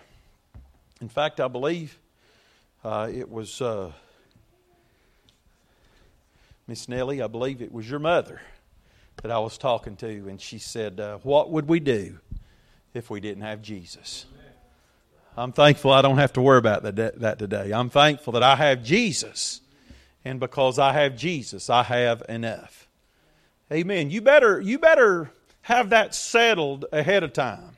[1.00, 1.98] in fact, I believe
[2.84, 3.92] uh, it was uh,
[6.68, 8.42] Miss Nellie, I believe it was your mother
[9.22, 12.20] that I was talking to, and she said, uh, What would we do
[12.94, 14.26] if we didn't have Jesus?
[15.38, 17.72] I'm thankful I don't have to worry about that, that today.
[17.72, 19.62] I'm thankful that I have Jesus,
[20.26, 22.88] and because I have Jesus, I have enough.
[23.72, 24.10] Amen.
[24.10, 27.78] You better, you better have that settled ahead of time.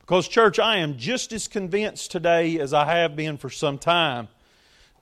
[0.00, 4.28] Because, church, I am just as convinced today as I have been for some time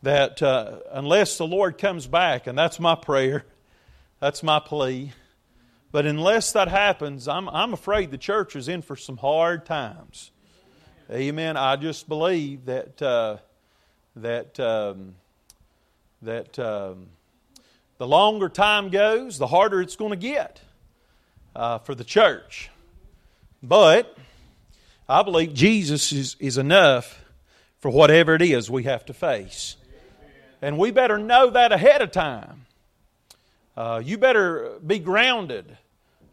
[0.02, 3.44] that uh, unless the Lord comes back, and that's my prayer,
[4.20, 5.12] that's my plea,
[5.93, 10.30] but unless that happens, I'm, I'm afraid the church is in for some hard times.
[11.11, 11.59] Amen.
[11.59, 13.36] I just believe that uh,
[14.16, 15.14] that um,
[16.22, 17.09] that um,
[17.99, 20.61] the longer time goes, the harder it's going to get
[21.55, 22.70] uh, for the church.
[23.62, 24.16] But
[25.09, 27.22] I believe Jesus is, is enough
[27.80, 29.76] for whatever it is we have to face.
[30.62, 32.66] And we better know that ahead of time.
[33.76, 35.76] Uh, you better be grounded.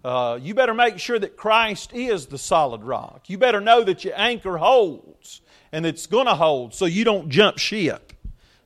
[0.04, 3.30] Uh, you better make sure that Christ is the solid rock.
[3.30, 5.42] You better know that your anchor holds
[5.72, 8.14] and it's going to hold so you don't jump ship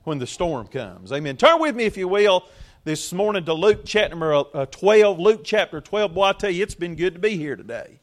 [0.04, 1.12] when the storm comes.
[1.12, 1.38] Amen.
[1.38, 2.46] Turn with me, if you will,
[2.84, 5.20] this morning to Luke chapter uh, 12.
[5.20, 6.14] Luke chapter 12.
[6.14, 8.00] Boy, I tell you, it's been good to be here today.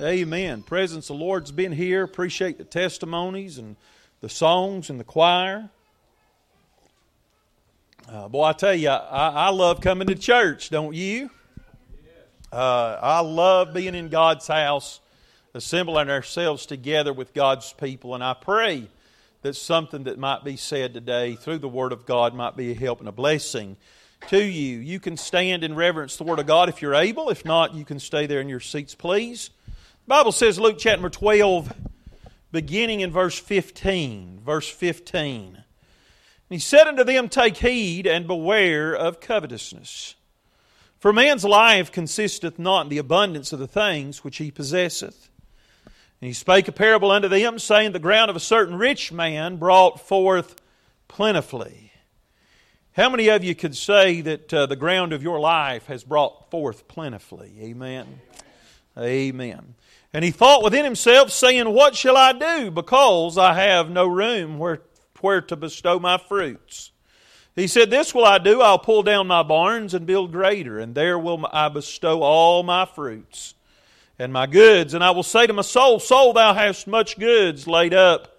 [0.00, 0.62] Amen.
[0.62, 2.02] Presence of the Lord's been here.
[2.02, 3.76] Appreciate the testimonies and
[4.20, 5.70] the songs and the choir.
[8.08, 11.30] Uh, boy, I tell you, I, I love coming to church, don't you?
[12.52, 15.00] Uh, I love being in God's house,
[15.54, 18.88] assembling ourselves together with God's people, and I pray
[19.42, 22.74] that something that might be said today through the Word of God might be a
[22.74, 23.76] help and a blessing
[24.28, 24.78] to you.
[24.78, 27.30] You can stand in reverence the Word of God if you're able.
[27.30, 29.50] If not, you can stay there in your seats, please.
[30.06, 31.72] The Bible says, Luke chapter 12,
[32.50, 34.40] beginning in verse 15.
[34.44, 35.54] Verse 15.
[35.54, 35.64] And
[36.48, 40.16] he said unto them, Take heed and beware of covetousness.
[41.00, 45.30] For man's life consisteth not in the abundance of the things which he possesseth.
[45.86, 49.56] And he spake a parable unto them, saying, The ground of a certain rich man
[49.56, 50.56] brought forth
[51.08, 51.92] plentifully.
[52.92, 56.50] How many of you could say that uh, the ground of your life has brought
[56.50, 57.56] forth plentifully?
[57.62, 58.20] Amen.
[58.98, 59.74] Amen.
[60.12, 62.70] And he thought within himself, saying, What shall I do?
[62.70, 64.82] Because I have no room where,
[65.22, 66.89] where to bestow my fruits.
[67.60, 68.62] He said, This will I do.
[68.62, 72.86] I'll pull down my barns and build greater, and there will I bestow all my
[72.86, 73.54] fruits
[74.18, 74.94] and my goods.
[74.94, 78.38] And I will say to my soul, Soul, thou hast much goods laid up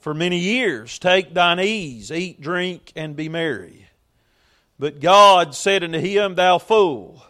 [0.00, 0.98] for many years.
[0.98, 3.88] Take thine ease, eat, drink, and be merry.
[4.78, 7.22] But God said unto him, Thou fool,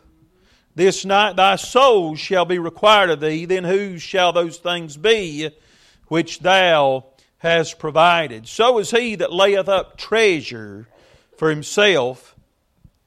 [0.76, 3.46] this night thy soul shall be required of thee.
[3.46, 5.50] Then whose shall those things be
[6.06, 7.06] which thou
[7.38, 8.46] hast provided?
[8.46, 10.86] So is he that layeth up treasure
[11.36, 12.34] for himself.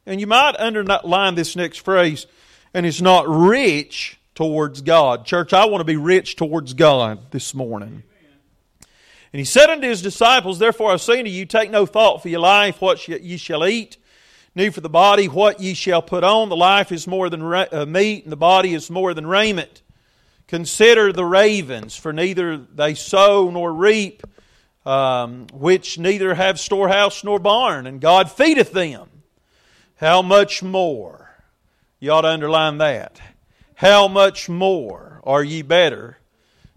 [0.05, 2.28] And you might underline this next phrase,
[2.73, 5.26] and is not rich towards God.
[5.26, 8.03] Church, I want to be rich towards God this morning.
[9.34, 12.30] And he said unto his disciples, Therefore I say unto you, take no thought for
[12.30, 13.97] your life, what ye shall eat,
[14.57, 16.47] New for the body, what ye shall put on.
[16.47, 19.82] The life is more than ra- uh, meat, and the body is more than raiment.
[20.47, 24.23] Consider the ravens, for neither they sow nor reap,
[24.86, 29.10] um, which neither have storehouse nor barn, and God feedeth them.
[29.98, 31.44] How much more?
[32.00, 33.20] You ought to underline that.
[33.76, 36.18] How much more are ye better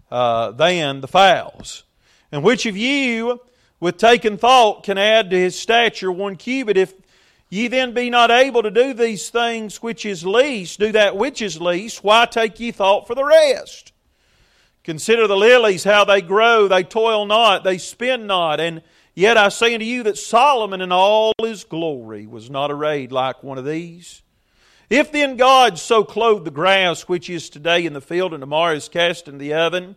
[0.09, 1.83] uh, than the fowls?
[2.31, 3.41] And which of you,
[3.79, 6.77] with taken thought, can add to his stature one cubit?
[6.77, 6.93] If
[7.49, 11.41] ye then be not able to do these things which is least, do that which
[11.41, 13.91] is least, why take ye thought for the rest?
[14.89, 18.81] Consider the lilies, how they grow, they toil not, they spin not, and
[19.13, 23.43] yet I say unto you that Solomon in all his glory was not arrayed like
[23.43, 24.23] one of these.
[24.89, 28.73] If then God so clothed the grass which is today in the field and tomorrow
[28.73, 29.95] is cast in the oven,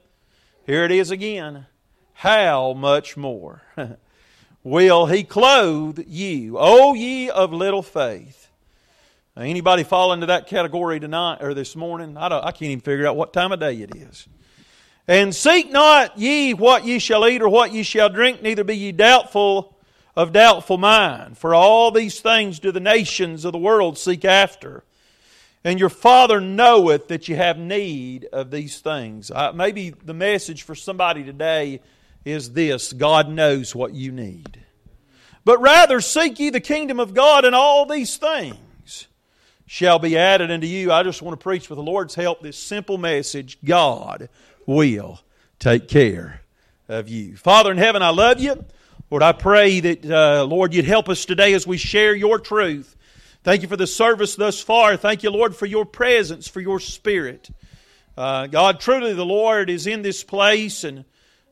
[0.67, 1.65] here it is again,
[2.13, 3.63] how much more
[4.63, 8.51] will he clothe you, O ye of little faith?
[9.39, 12.19] Now, anybody fall into that category tonight or this morning?
[12.19, 14.29] I, don't, I can't even figure out what time of day it is.
[15.09, 18.77] And seek not ye what ye shall eat or what ye shall drink, neither be
[18.77, 19.77] ye doubtful
[20.15, 21.39] of doubtful mind.
[21.39, 24.85] For all these things do the nations of the world seek after.
[25.65, 29.31] And your Father knoweth that you have need of these things.
[29.31, 31.81] Uh, maybe the message for somebody today
[32.25, 34.61] is this God knows what you need.
[35.45, 39.09] But rather seek ye the kingdom of God, and all these things
[39.67, 40.93] shall be added unto you.
[40.93, 44.29] I just want to preach with the Lord's help this simple message God
[44.67, 45.21] will
[45.59, 46.41] take care
[46.89, 47.37] of you.
[47.37, 48.65] Father in heaven, I love you.
[49.11, 52.97] Lord, I pray that, uh, Lord, you'd help us today as we share your truth.
[53.45, 54.97] Thank you for the service thus far.
[54.97, 57.51] Thank you, Lord, for your presence, for your spirit.
[58.17, 60.85] Uh, God, truly the Lord is in this place.
[60.85, 61.05] And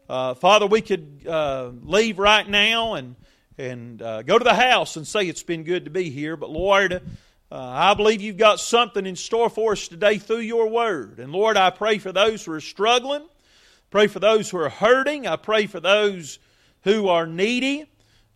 [0.08, 3.16] uh, Father, we could uh, leave right now and,
[3.58, 6.36] and uh, go to the house and say it's been good to be here.
[6.36, 7.02] But Lord,
[7.52, 11.18] uh, I believe you've got something in store for us today through your word.
[11.18, 13.26] And Lord, I pray for those who are struggling.
[13.90, 15.26] Pray for those who are hurting.
[15.26, 16.38] I pray for those
[16.82, 17.86] who are needy.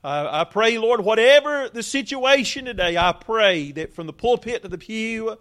[0.03, 4.69] Uh, I pray, Lord, whatever the situation today, I pray that from the pulpit to
[4.69, 5.39] the pew,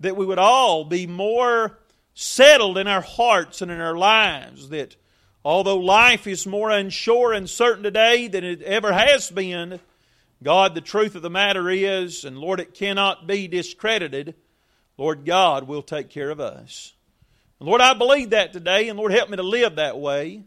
[0.00, 1.78] that we would all be more
[2.12, 4.68] settled in our hearts and in our lives.
[4.68, 4.96] That
[5.42, 9.80] although life is more unsure and certain today than it ever has been,
[10.42, 14.34] God, the truth of the matter is, and Lord, it cannot be discredited,
[14.96, 16.94] Lord God will take care of us.
[17.58, 20.44] And Lord, I believe that today, and Lord, help me to live that way.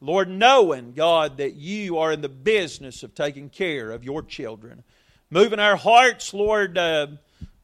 [0.00, 4.82] Lord, knowing, God, that you are in the business of taking care of your children.
[5.30, 7.06] Moving our hearts, Lord, uh,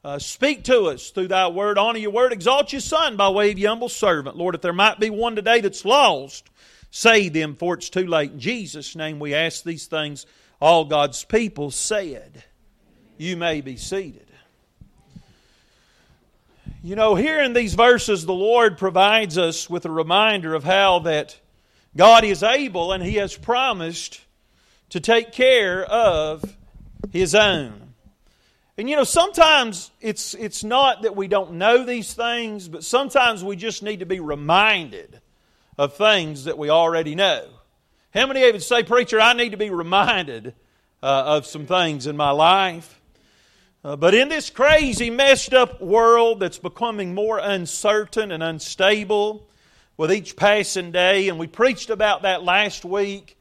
[0.05, 1.77] uh, speak to us through thy word.
[1.77, 2.33] Honor your word.
[2.33, 4.37] Exalt your son by way of your humble servant.
[4.37, 6.49] Lord, if there might be one today that's lost,
[6.93, 8.31] save them, for it's too late.
[8.31, 10.25] In Jesus' name we ask these things
[10.61, 12.45] all God's people said.
[13.17, 14.27] You may be seated.
[16.83, 21.01] You know, here in these verses, the Lord provides us with a reminder of how
[21.01, 21.39] that
[21.97, 24.21] God is able and He has promised
[24.91, 26.57] to take care of
[27.13, 27.95] His own.
[28.79, 33.43] And you know, sometimes it's, it's not that we don't know these things, but sometimes
[33.43, 35.21] we just need to be reminded
[35.77, 37.49] of things that we already know.
[38.19, 40.49] How many of you say, Preacher, I need to be reminded
[41.05, 43.01] uh, of some things in my life?
[43.85, 49.47] Uh, but in this crazy, messed up world that's becoming more uncertain and unstable
[49.97, 53.39] with each passing day, and we preached about that last week.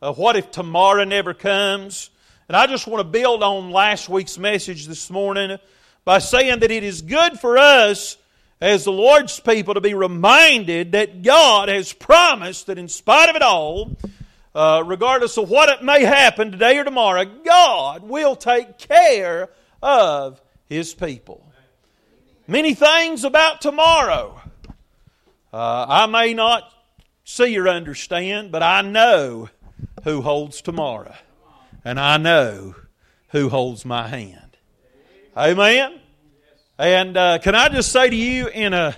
[0.00, 2.08] Uh, what if tomorrow never comes?
[2.46, 5.58] And I just want to build on last week's message this morning
[6.04, 8.16] by saying that it is good for us
[8.62, 13.34] as the Lord's people to be reminded that God has promised that in spite of
[13.34, 13.96] it all,
[14.54, 19.50] uh, regardless of what it may happen today or tomorrow, God will take care
[19.82, 21.44] of His people.
[22.46, 24.40] Many things about tomorrow
[25.52, 26.72] uh, I may not
[27.24, 29.48] see or understand, but I know
[30.04, 31.16] who holds tomorrow.
[31.84, 32.76] And I know
[33.30, 34.56] who holds my hand.
[35.36, 35.98] Amen?
[36.82, 38.96] And uh, can I just say to you, in a,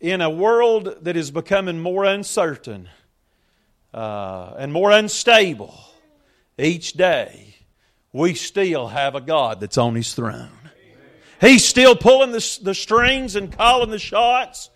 [0.00, 2.90] in a world that is becoming more uncertain
[3.94, 5.74] uh, and more unstable
[6.58, 7.54] each day,
[8.12, 10.50] we still have a God that's on His throne.
[11.40, 14.68] He's still pulling the, the strings and calling the shots,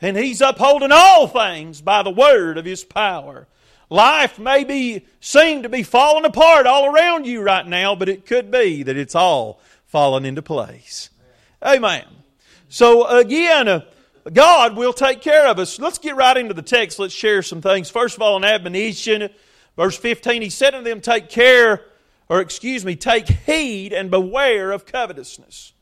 [0.00, 3.48] and He's upholding all things by the word of His power.
[3.88, 8.24] Life may be seem to be falling apart all around you right now, but it
[8.24, 11.09] could be that it's all falling into place.
[11.62, 12.04] Amen.
[12.68, 13.80] So again, uh,
[14.32, 15.78] God will take care of us.
[15.78, 16.98] Let's get right into the text.
[16.98, 17.90] Let's share some things.
[17.90, 19.28] First of all, an admonition.
[19.76, 21.82] Verse 15, he said to them, Take care,
[22.28, 25.72] or excuse me, take heed and beware of covetousness.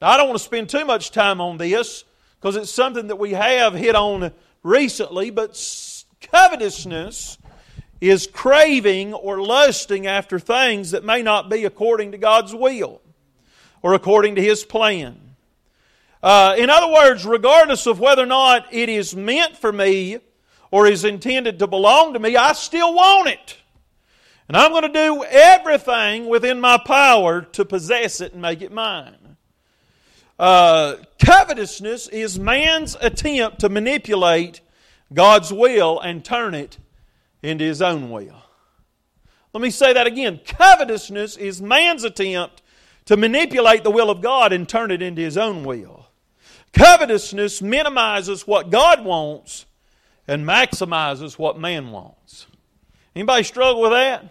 [0.00, 2.04] Now, I don't want to spend too much time on this
[2.40, 5.60] because it's something that we have hit on recently, but
[6.20, 7.38] covetousness
[8.00, 13.00] is craving or lusting after things that may not be according to God's will
[13.82, 15.20] or according to His plan.
[16.22, 20.18] Uh, in other words, regardless of whether or not it is meant for me
[20.70, 23.56] or is intended to belong to me, I still want it.
[24.48, 28.72] And I'm going to do everything within my power to possess it and make it
[28.72, 29.36] mine.
[30.38, 34.60] Uh, covetousness is man's attempt to manipulate
[35.12, 36.78] God's will and turn it
[37.42, 38.42] into his own will.
[39.52, 40.40] Let me say that again.
[40.44, 42.62] Covetousness is man's attempt
[43.06, 46.06] to manipulate the will of God and turn it into his own will.
[46.72, 49.66] Covetousness minimizes what God wants
[50.28, 52.46] and maximizes what man wants.
[53.14, 54.24] Anybody struggle with that?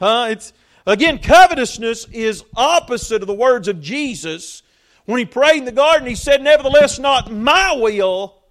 [0.00, 0.28] Huh?
[0.30, 0.52] It's
[0.86, 4.62] again covetousness is opposite of the words of Jesus
[5.04, 6.08] when he prayed in the garden.
[6.08, 8.42] He said, "Nevertheless, not my will,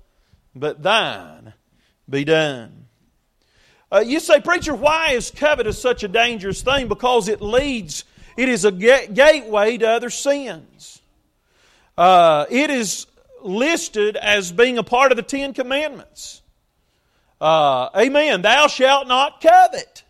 [0.55, 1.53] but thine
[2.09, 2.85] be done."
[3.91, 6.87] Uh, you say, preacher, why is covetous such a dangerous thing?
[6.87, 8.05] Because it leads.
[8.39, 11.01] It is a gateway to other sins.
[11.97, 13.05] Uh, it is
[13.43, 16.41] listed as being a part of the Ten Commandments.
[17.41, 18.41] Uh, amen.
[18.41, 20.03] Thou shalt not covet.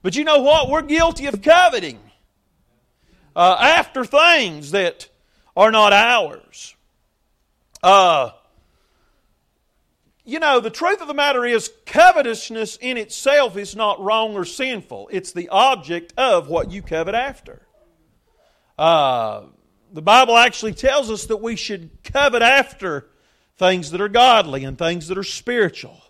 [0.00, 0.70] But you know what?
[0.70, 1.98] We're guilty of coveting
[3.36, 5.10] uh, after things that
[5.54, 6.74] are not ours.
[7.82, 8.30] Uh,
[10.24, 14.44] you know, the truth of the matter is, covetousness in itself is not wrong or
[14.44, 15.08] sinful.
[15.12, 17.62] It's the object of what you covet after.
[18.78, 19.42] Uh,
[19.92, 23.08] the Bible actually tells us that we should covet after
[23.58, 26.00] things that are godly and things that are spiritual.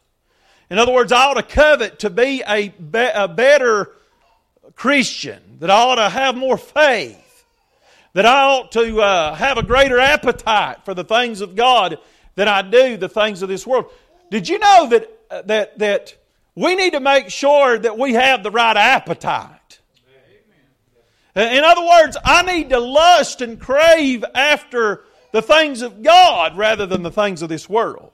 [0.70, 3.92] In other words, I ought to covet to be a, be- a better
[4.74, 7.44] Christian, that I ought to have more faith,
[8.14, 11.98] that I ought to uh, have a greater appetite for the things of God
[12.34, 13.86] than I do the things of this world.
[14.30, 16.16] Did you know that, uh, that, that
[16.54, 19.80] we need to make sure that we have the right appetite?
[21.34, 26.84] In other words, I need to lust and crave after the things of God rather
[26.84, 28.12] than the things of this world.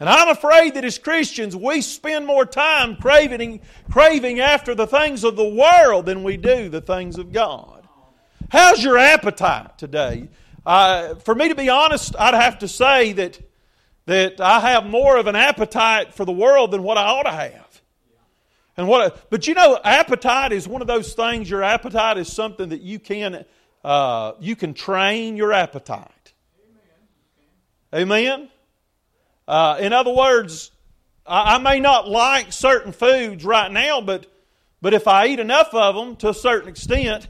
[0.00, 5.24] And I'm afraid that as Christians, we spend more time craving, craving after the things
[5.24, 7.86] of the world than we do the things of God.
[8.48, 10.28] How's your appetite today?
[10.68, 13.40] Uh, for me to be honest, I'd have to say that,
[14.04, 17.30] that I have more of an appetite for the world than what I ought to
[17.30, 17.82] have.
[18.76, 21.48] And what, but you know, appetite is one of those things.
[21.48, 23.46] Your appetite is something that you can,
[23.82, 26.34] uh, you can train your appetite.
[27.94, 28.50] Amen.
[29.48, 30.70] Uh, in other words,
[31.26, 34.26] I, I may not like certain foods right now, but
[34.82, 37.26] but if I eat enough of them to a certain extent,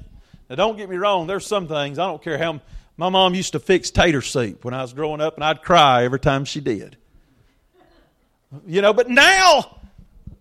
[0.50, 2.60] now don't get me wrong, there's some things I don't care how.
[2.98, 6.02] My mom used to fix tater soup when I was growing up, and I'd cry
[6.02, 6.96] every time she did.
[8.66, 9.78] You know, but now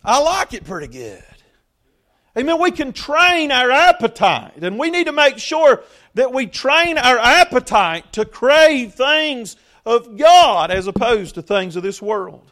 [0.04, 1.24] I like it pretty good.
[2.36, 2.60] Amen.
[2.60, 5.84] We can train our appetite, and we need to make sure
[6.16, 9.56] that we train our appetite to crave things
[9.86, 12.52] of God as opposed to things of this world.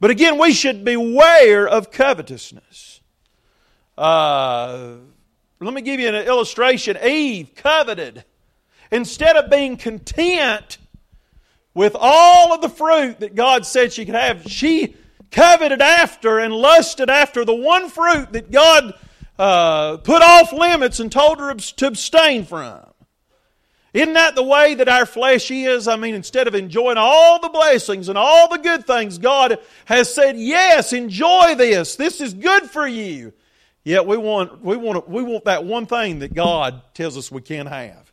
[0.00, 3.00] But again, we should beware of covetousness.
[3.96, 4.94] Uh,
[5.60, 6.98] let me give you an illustration.
[7.04, 8.24] Eve coveted.
[8.92, 10.76] Instead of being content
[11.74, 14.94] with all of the fruit that God said she could have, she
[15.30, 18.92] coveted after and lusted after the one fruit that God
[19.38, 22.80] uh, put off limits and told her to abstain from.
[23.94, 25.88] Isn't that the way that our flesh is?
[25.88, 30.14] I mean, instead of enjoying all the blessings and all the good things, God has
[30.14, 31.96] said, Yes, enjoy this.
[31.96, 33.32] This is good for you.
[33.84, 37.40] Yet we want, we want, we want that one thing that God tells us we
[37.40, 38.11] can't have.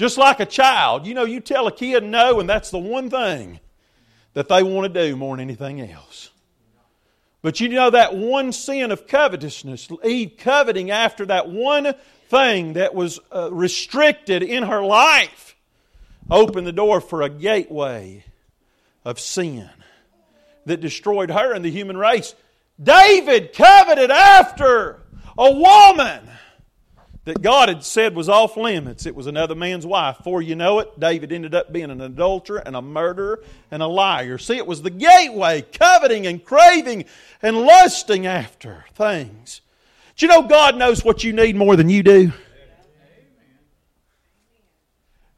[0.00, 1.06] Just like a child.
[1.06, 3.60] You know, you tell a kid no, and that's the one thing
[4.32, 6.30] that they want to do more than anything else.
[7.42, 11.94] But you know that one sin of covetousness, Eve coveting after that one
[12.30, 15.54] thing that was uh, restricted in her life,
[16.30, 18.24] opened the door for a gateway
[19.04, 19.68] of sin
[20.64, 22.34] that destroyed her and the human race.
[22.82, 25.02] David coveted after
[25.36, 26.26] a woman
[27.30, 29.06] that God had said was off limits.
[29.06, 30.16] It was another man's wife.
[30.24, 33.86] For you know it, David ended up being an adulterer and a murderer and a
[33.86, 34.36] liar.
[34.36, 37.04] See, it was the gateway, coveting and craving
[37.40, 39.60] and lusting after things.
[40.16, 42.32] Do you know God knows what you need more than you do?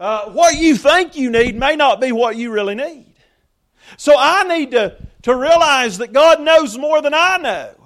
[0.01, 3.13] Uh, what you think you need may not be what you really need.
[3.99, 7.82] So I need to, to realize that God knows more than I know.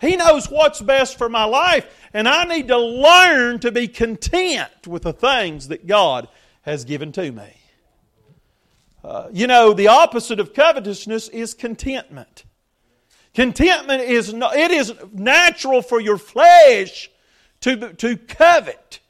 [0.00, 4.86] He knows what's best for my life, and I need to learn to be content
[4.86, 6.28] with the things that God
[6.62, 7.54] has given to me.
[9.02, 12.44] Uh, you know, the opposite of covetousness is contentment.
[13.34, 17.10] Contentment is no, it is natural for your flesh
[17.60, 19.00] to, to covet.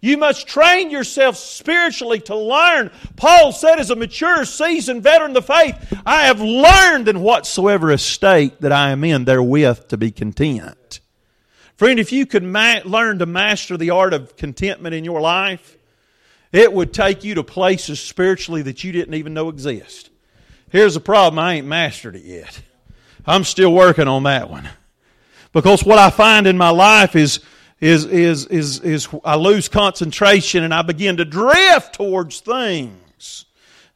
[0.00, 2.90] You must train yourself spiritually to learn.
[3.16, 7.92] Paul said, as a mature, seasoned veteran of the faith, I have learned in whatsoever
[7.92, 11.00] estate that I am in therewith to be content.
[11.76, 15.76] Friend, if you could ma- learn to master the art of contentment in your life,
[16.52, 20.10] it would take you to places spiritually that you didn't even know exist.
[20.70, 22.62] Here's the problem I ain't mastered it yet.
[23.26, 24.68] I'm still working on that one.
[25.52, 27.40] Because what I find in my life is,
[27.82, 33.44] is, is, is, is I lose concentration and I begin to drift towards things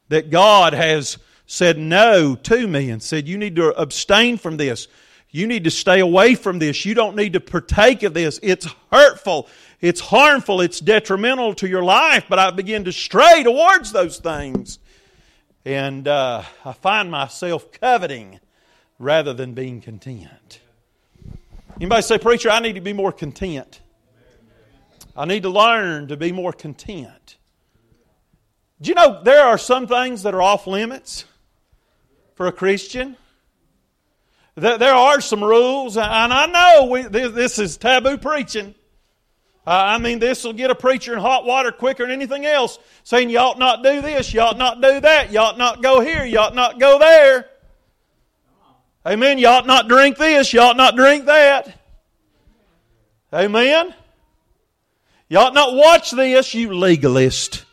[0.09, 4.89] that God has said no to me and said, You need to abstain from this.
[5.31, 6.85] You need to stay away from this.
[6.85, 8.41] You don't need to partake of this.
[8.43, 9.49] It's hurtful.
[9.81, 10.63] It's harmful.
[10.63, 12.25] It's detrimental to your life.
[12.29, 14.81] But I begin to stray towards those things.
[15.65, 18.41] And uh, I find myself coveting
[18.99, 20.61] rather than being content.
[21.79, 23.81] Anybody say, Preacher, I need to be more content.
[25.15, 27.37] I need to learn to be more content.
[28.81, 31.25] Do you know there are some things that are off limits
[32.35, 33.17] for a Christian?
[34.55, 38.75] There are some rules, and I know this is taboo preaching.
[39.67, 43.29] I mean, this will get a preacher in hot water quicker than anything else, saying
[43.29, 46.25] you ought not do this, you ought not do that, you ought not go here,
[46.25, 47.51] you ought not go there.
[49.07, 49.39] Amen.
[49.39, 51.79] You ought not drink this, you ought not drink that.
[53.33, 53.95] Amen.
[55.29, 57.65] You ought not watch this, you legalist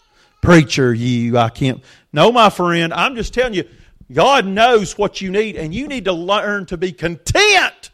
[0.42, 1.38] preacher, you.
[1.38, 1.82] I can't.
[2.12, 3.68] No, my friend, I'm just telling you,
[4.12, 7.90] God knows what you need, and you need to learn to be content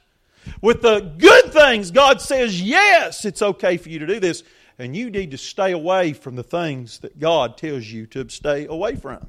[0.61, 1.91] with the good things.
[1.91, 4.43] God says, yes, it's okay for you to do this,
[4.77, 8.65] and you need to stay away from the things that God tells you to stay
[8.65, 9.25] away from.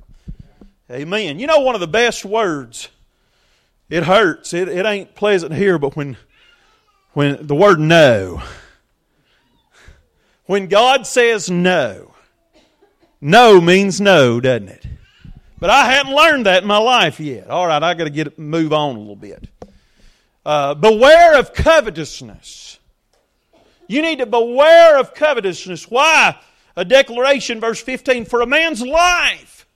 [0.90, 1.38] Amen.
[1.38, 2.88] You know, one of the best words,
[3.90, 4.54] it hurts.
[4.54, 6.16] It, it ain't pleasant here, but when,
[7.12, 8.40] when the word no,
[10.46, 12.14] when God says no,
[13.20, 14.86] no means no, doesn't it?
[15.58, 17.50] But I hadn't learned that in my life yet.
[17.50, 19.46] All right, I got to get move on a little bit.
[20.46, 22.78] Uh, beware of covetousness.
[23.88, 25.90] You need to beware of covetousness.
[25.90, 26.38] Why?
[26.76, 29.66] A declaration, verse 15 For a man's life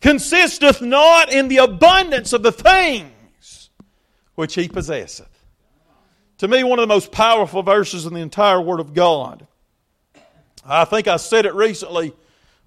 [0.00, 3.12] consisteth not in the abundance of the things
[4.36, 5.28] which he possesseth.
[6.38, 9.46] To me, one of the most powerful verses in the entire Word of God.
[10.64, 12.12] I think I said it recently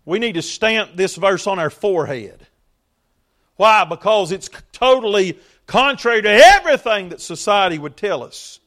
[0.10, 2.48] we need to stamp this verse on our forehead.
[3.58, 3.84] Why?
[3.84, 8.60] Because it's totally contrary to everything that society would tell us.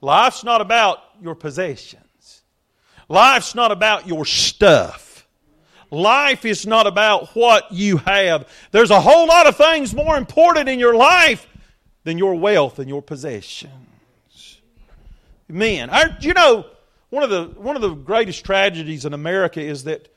[0.00, 2.42] Life's not about your possessions.
[3.08, 5.28] Life's not about your stuff.
[5.92, 8.48] Life is not about what you have.
[8.72, 11.46] There's a whole lot of things more important in your life
[12.04, 14.60] than your wealth and your possessions.
[15.48, 15.90] Men,
[16.20, 16.66] you know,
[17.10, 20.08] one of the one of the greatest tragedies in America is that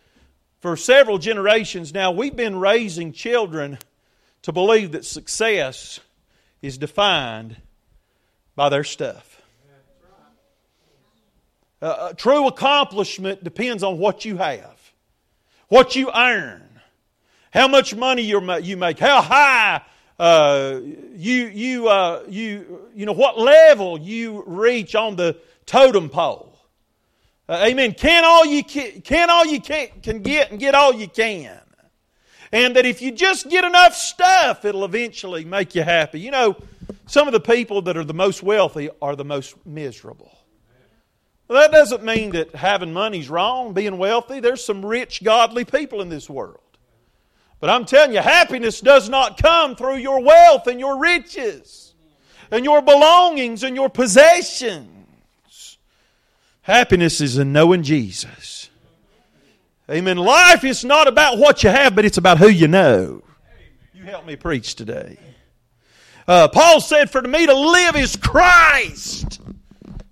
[0.61, 3.77] for several generations now, we've been raising children
[4.43, 5.99] to believe that success
[6.61, 7.57] is defined
[8.55, 9.41] by their stuff.
[11.81, 14.79] Uh, true accomplishment depends on what you have,
[15.67, 16.63] what you earn,
[17.51, 19.81] how much money you make, how high
[20.18, 26.57] uh, you you uh, you you know what level you reach on the totem pole.
[27.47, 27.93] Uh, amen.
[27.93, 31.59] Can all you can, can all you can, can get and get all you can.
[32.51, 36.22] And that if you just get enough stuff, it'll eventually make you happy.
[36.22, 36.55] You know,
[37.05, 40.32] some of the people that are the most wealthy are the most miserable.
[41.47, 44.39] Well, that doesn't mean that having money's wrong, being wealthy.
[44.39, 46.61] There's some rich, godly people in this world.
[47.60, 51.93] But I'm telling you, happiness does not come through your wealth and your riches
[52.51, 55.78] and your belongings and your possessions.
[56.62, 58.70] Happiness is in knowing Jesus.
[59.89, 60.18] Amen.
[60.18, 63.22] Life is not about what you have, but it's about who you know.
[63.93, 65.18] You help me preach today.
[66.28, 69.39] Uh, Paul said, For to me to live is Christ,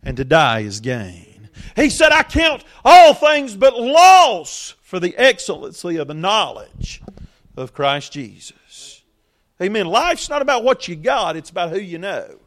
[0.04, 1.50] and to die is gain.
[1.76, 7.02] He said, I count all things but loss for the excellency of the knowledge
[7.56, 9.04] of Christ Jesus.
[9.62, 9.86] Amen.
[9.86, 12.38] Life's not about what you got, it's about who you know.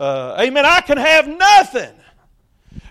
[0.00, 0.64] Uh, amen.
[0.64, 1.94] I can have nothing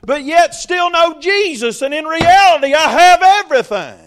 [0.05, 3.99] but yet still know Jesus, and in reality, I have everything.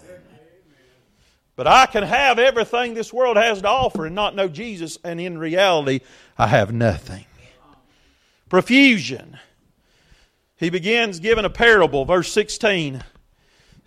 [1.57, 5.21] But I can have everything this world has to offer and not know Jesus, and
[5.21, 6.01] in reality,
[6.39, 7.27] I have nothing.
[8.49, 9.39] Profusion.
[10.57, 13.05] He begins giving a parable, verse 16.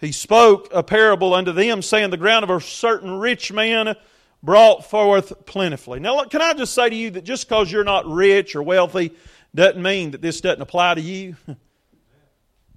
[0.04, 3.96] He spoke a parable unto them, saying, The ground of a certain rich man
[4.44, 6.02] brought forth plentifully.
[6.02, 8.62] Now, look, can I just say to you that just because you're not rich or
[8.62, 9.14] wealthy
[9.56, 11.38] doesn't mean that this doesn't apply to you?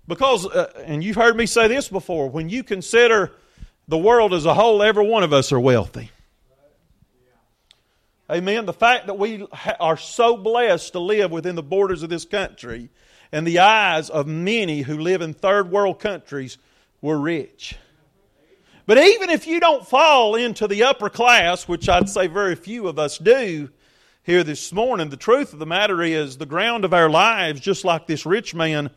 [0.07, 3.33] because, uh, and you've heard me say this before, when you consider
[3.89, 6.13] the world as a whole, every one of us are wealthy.
[8.31, 8.67] Amen.
[8.67, 9.47] The fact that we
[9.81, 12.89] are so blessed to live within the borders of this country
[13.33, 16.59] and the eyes of many who live in third world countries,
[17.01, 17.77] we're rich.
[18.87, 22.87] But even if you don't fall into the upper class, which I'd say very few
[22.87, 23.69] of us do
[24.23, 27.85] here this morning, the truth of the matter is the ground of our lives, just
[27.85, 28.91] like this rich man,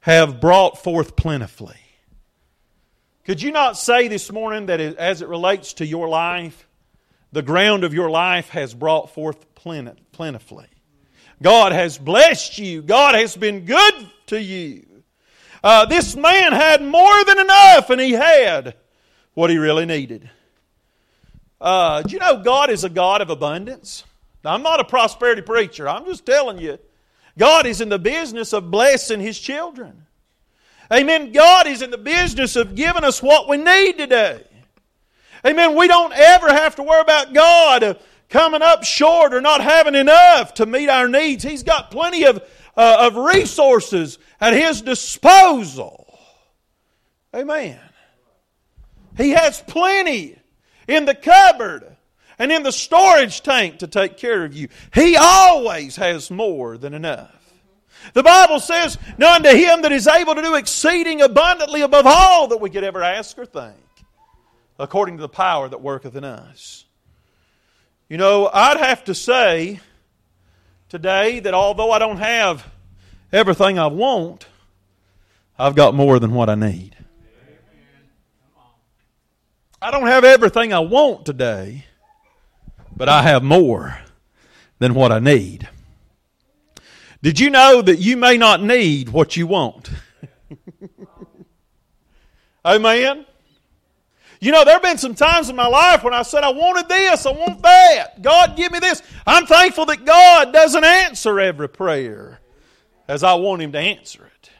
[0.00, 1.76] have brought forth plentifully.
[3.24, 6.68] Could you not say this morning that as it relates to your life,
[7.30, 10.66] the ground of your life has brought forth plentifully?
[11.40, 12.82] God has blessed you.
[12.82, 14.86] God has been good to you.
[15.62, 18.74] Uh, this man had more than enough, and he had
[19.34, 20.28] what he really needed.
[21.60, 24.04] Uh, do you know God is a God of abundance?
[24.44, 25.88] Now, I'm not a prosperity preacher.
[25.88, 26.78] I'm just telling you.
[27.38, 30.06] God is in the business of blessing His children.
[30.92, 31.32] Amen.
[31.32, 34.44] God is in the business of giving us what we need today.
[35.46, 35.76] Amen.
[35.76, 37.98] We don't ever have to worry about God
[38.28, 41.42] coming up short or not having enough to meet our needs.
[41.42, 42.42] He's got plenty of,
[42.76, 46.18] uh, of resources at His disposal.
[47.34, 47.80] Amen.
[49.16, 50.38] He has plenty
[50.88, 51.96] in the cupboard
[52.38, 54.68] and in the storage tank to take care of you.
[54.94, 57.30] He always has more than enough.
[58.14, 62.48] The Bible says, Now unto him that is able to do exceeding abundantly above all
[62.48, 63.76] that we could ever ask or think,
[64.78, 66.84] according to the power that worketh in us.
[68.08, 69.80] You know, I'd have to say
[70.92, 72.70] today that although I don't have
[73.32, 74.44] everything I want,
[75.58, 76.94] I've got more than what I need.
[79.80, 81.86] I don't have everything I want today,
[82.94, 84.00] but I have more
[84.80, 85.66] than what I need.
[87.22, 89.88] Did you know that you may not need what you want?
[92.66, 93.24] Amen.
[94.42, 96.88] You know, there have been some times in my life when I said, I wanted
[96.88, 98.20] this, I want that.
[98.20, 99.00] God, give me this.
[99.26, 102.40] I'm thankful that God doesn't answer every prayer
[103.06, 104.50] as I want Him to answer it.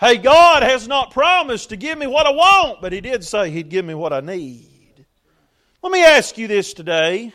[0.00, 3.50] Hey, God has not promised to give me what I want, but He did say
[3.50, 5.06] He'd give me what I need.
[5.80, 7.32] Let me ask you this today.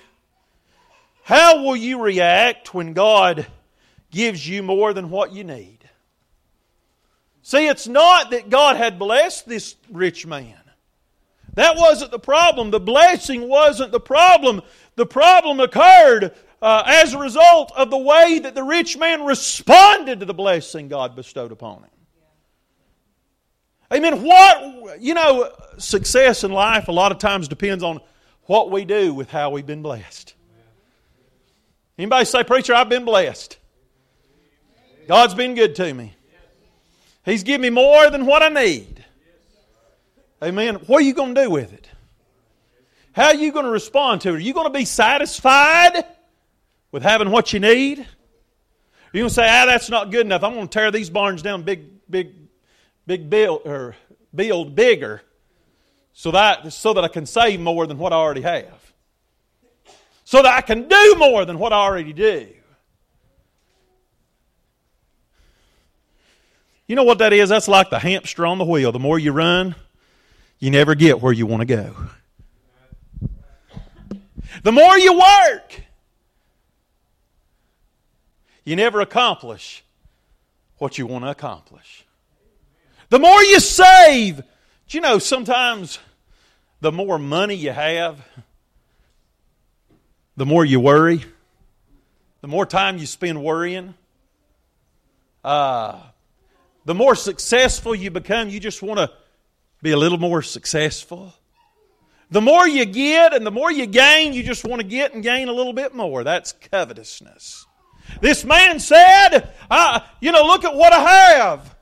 [1.24, 3.48] How will you react when God
[4.12, 5.78] gives you more than what you need.
[7.42, 10.56] See, it's not that God had blessed this rich man.
[11.58, 12.70] That wasn't the problem.
[12.70, 14.62] The blessing wasn't the problem.
[14.96, 20.20] The problem occurred uh, as a result of the way that the rich man responded
[20.20, 21.90] to the blessing God bestowed upon him.
[23.92, 24.22] Amen.
[24.22, 28.02] What, you know, success in life a lot of times depends on
[28.44, 30.36] what we do with how we've been blessed.
[31.98, 33.58] Anybody say, Preacher, I've been blessed?
[35.08, 36.14] God's been good to me.
[37.26, 38.97] He's given me more than what I need.
[40.44, 40.76] Amen.
[40.76, 41.90] What are you going to do with it?
[43.12, 44.36] How are you going to respond to it?
[44.36, 46.06] Are you going to be satisfied
[46.92, 47.98] with having what you need?
[47.98, 48.06] You're
[49.14, 50.44] you going to say, ah, that's not good enough.
[50.44, 52.36] I'm going to tear these barns down big, big,
[53.08, 53.96] big build, or
[54.36, 55.24] build bigger
[56.14, 58.94] so that, so that I can save more than what I already have.
[60.24, 62.48] So that I can do more than what I already do.
[66.86, 67.50] You know what that is?
[67.50, 68.92] That's like the hamster on the wheel.
[68.92, 69.76] The more you run,
[70.60, 71.96] you never get where you want to go.
[74.64, 75.82] The more you work,
[78.64, 79.84] you never accomplish
[80.78, 82.06] what you want to accomplish.
[83.10, 84.44] The more you save, do
[84.98, 86.00] you know sometimes
[86.82, 88.20] the more money you have,
[90.36, 91.24] the more you worry,
[92.42, 93.94] the more time you spend worrying.
[95.44, 96.00] Uh,
[96.86, 99.12] the more successful you become, you just want to
[99.88, 101.34] be a little more successful.
[102.30, 105.24] The more you get and the more you gain, you just want to get and
[105.24, 106.26] gain a little bit more.
[106.26, 107.66] That's covetousness.
[108.20, 111.76] This man said, I, You know, look at what I have.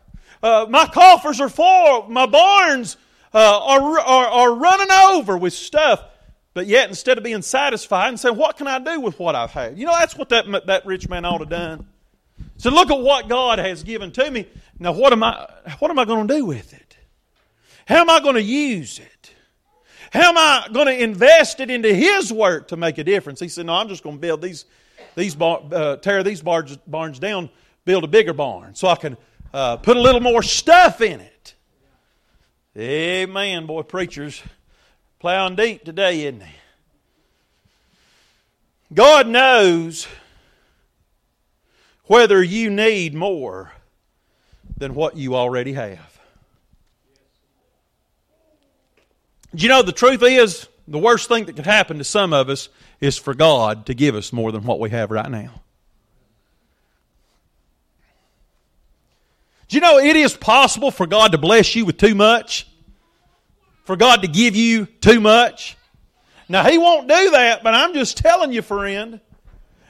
[0.43, 2.97] Uh, my coffers are full, my barns
[3.33, 6.03] uh, are, are, are running over with stuff.
[6.53, 9.49] But yet, instead of being satisfied and saying, What can I do with what I've
[9.49, 9.79] had?
[9.79, 11.87] You know, that's what that, that rich man ought to done.
[12.57, 14.47] So look at what God has given to me.
[14.77, 15.49] Now, what am I,
[15.79, 16.84] what am I going to do with it?
[17.85, 19.31] How am I going to use it?
[20.11, 23.39] How am I going to invest it into His work to make a difference?
[23.39, 24.65] He said, No, I'm just going to build these,
[25.15, 27.49] these bar, uh, tear these barns, barns down,
[27.83, 29.17] build a bigger barn so I can
[29.53, 31.55] uh, put a little more stuff in it.
[32.77, 34.41] Amen, boy, preachers
[35.19, 36.55] plowing deep today, isn't he?
[38.93, 40.07] God knows
[42.05, 43.73] whether you need more
[44.77, 46.19] than what you already have.
[49.43, 52.49] Do you know the truth is, the worst thing that could happen to some of
[52.49, 52.69] us
[53.01, 55.51] is for God to give us more than what we have right now.
[59.67, 62.67] Do you know it is possible for God to bless you with too much?
[63.83, 65.75] For God to give you too much?
[66.47, 69.19] Now, He won't do that, but I'm just telling you, friend.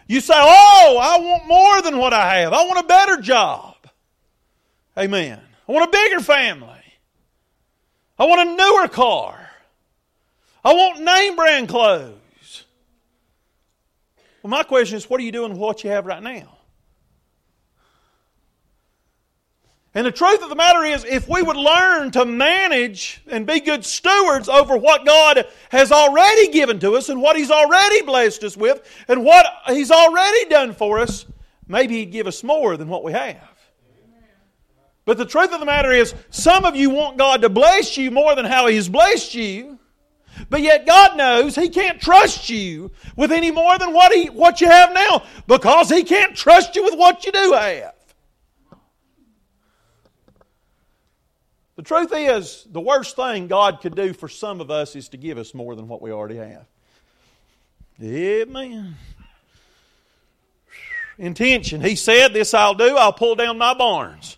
[0.08, 2.54] You say, Oh, I want more than what I have.
[2.54, 3.76] I want a better job.
[4.98, 5.42] Amen.
[5.68, 6.70] I want a bigger family.
[8.18, 9.45] I want a newer car.
[10.66, 12.64] I want name brand clothes.
[14.42, 16.58] Well, my question is, what are you doing with what you have right now?
[19.94, 23.60] And the truth of the matter is, if we would learn to manage and be
[23.60, 28.44] good stewards over what God has already given to us and what He's already blessed
[28.44, 31.28] us with and what He's already done for us,
[31.68, 33.38] maybe He'd give us more than what we have.
[35.06, 38.10] But the truth of the matter is, some of you want God to bless you
[38.10, 39.75] more than how He's blessed you.
[40.50, 44.62] But yet God knows He can't trust you with any more than what, he, what
[44.62, 47.94] you have now because He can't trust you with what you do have.
[51.76, 55.18] The truth is, the worst thing God could do for some of us is to
[55.18, 56.66] give us more than what we already have.
[58.02, 58.96] Amen.
[61.18, 61.82] Intention.
[61.82, 64.38] He said, This I'll do, I'll pull down my barns,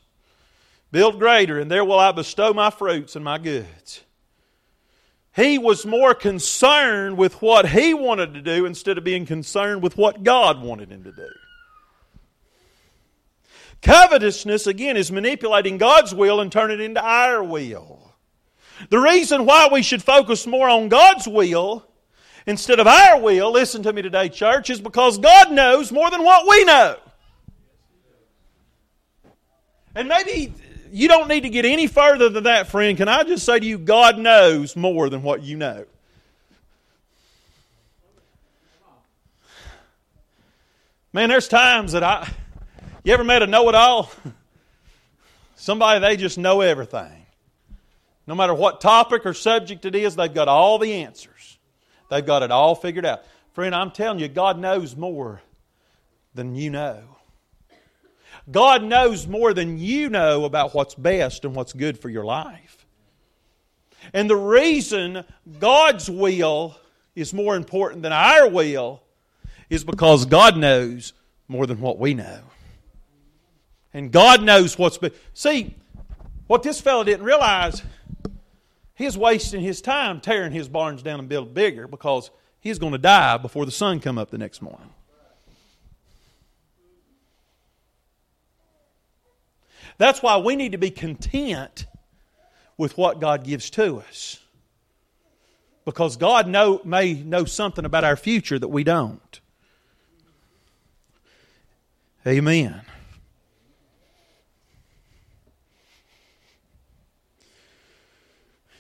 [0.91, 4.01] build greater, and there will I bestow my fruits and my goods.
[5.37, 9.95] He was more concerned with what he wanted to do instead of being concerned with
[9.95, 11.29] what God wanted him to do.
[13.83, 18.15] Covetousness, again, is manipulating God's will and turning it into our will.
[18.89, 21.85] The reason why we should focus more on God's will
[22.47, 26.23] instead of our will, listen to me today, church, is because God knows more than
[26.23, 26.97] what we know.
[29.93, 30.51] And maybe
[30.91, 32.97] you don't need to get any further than that, friend.
[32.97, 35.85] Can I just say to you, God knows more than what you know?
[41.13, 42.29] Man, there's times that I
[43.03, 44.11] you ever met a know it all?
[45.55, 47.25] Somebody, they just know everything.
[48.27, 51.57] No matter what topic or subject it is, they've got all the answers.
[52.09, 53.23] They've got it all figured out.
[53.53, 55.41] Friend, I'm telling you, God knows more
[56.35, 57.16] than you know.
[58.49, 62.85] God knows more than you know about what's best and what's good for your life.
[64.13, 65.25] And the reason
[65.59, 66.77] God's will
[67.15, 69.01] is more important than our will
[69.69, 71.13] is because God knows
[71.47, 72.39] more than what we know.
[73.93, 75.15] And God knows what's best.
[75.33, 75.75] See,
[76.45, 77.81] what this fellow didn't realize,
[78.95, 82.97] he's wasting his time tearing his barns down and building bigger because he's going to
[82.97, 84.93] die before the sun come up the next morning.
[89.97, 91.85] That's why we need to be content
[92.77, 94.39] with what God gives to us.
[95.85, 99.39] Because God know, may know something about our future that we don't.
[102.25, 102.81] Amen.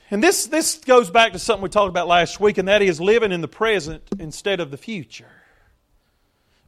[0.09, 3.01] And this, this goes back to something we talked about last week, and that is
[3.01, 5.31] living in the present instead of the future.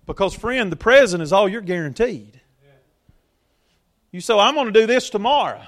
[0.06, 2.42] Because, friend, the present is all you're guaranteed.
[4.12, 5.62] You say, I'm going to do this tomorrow.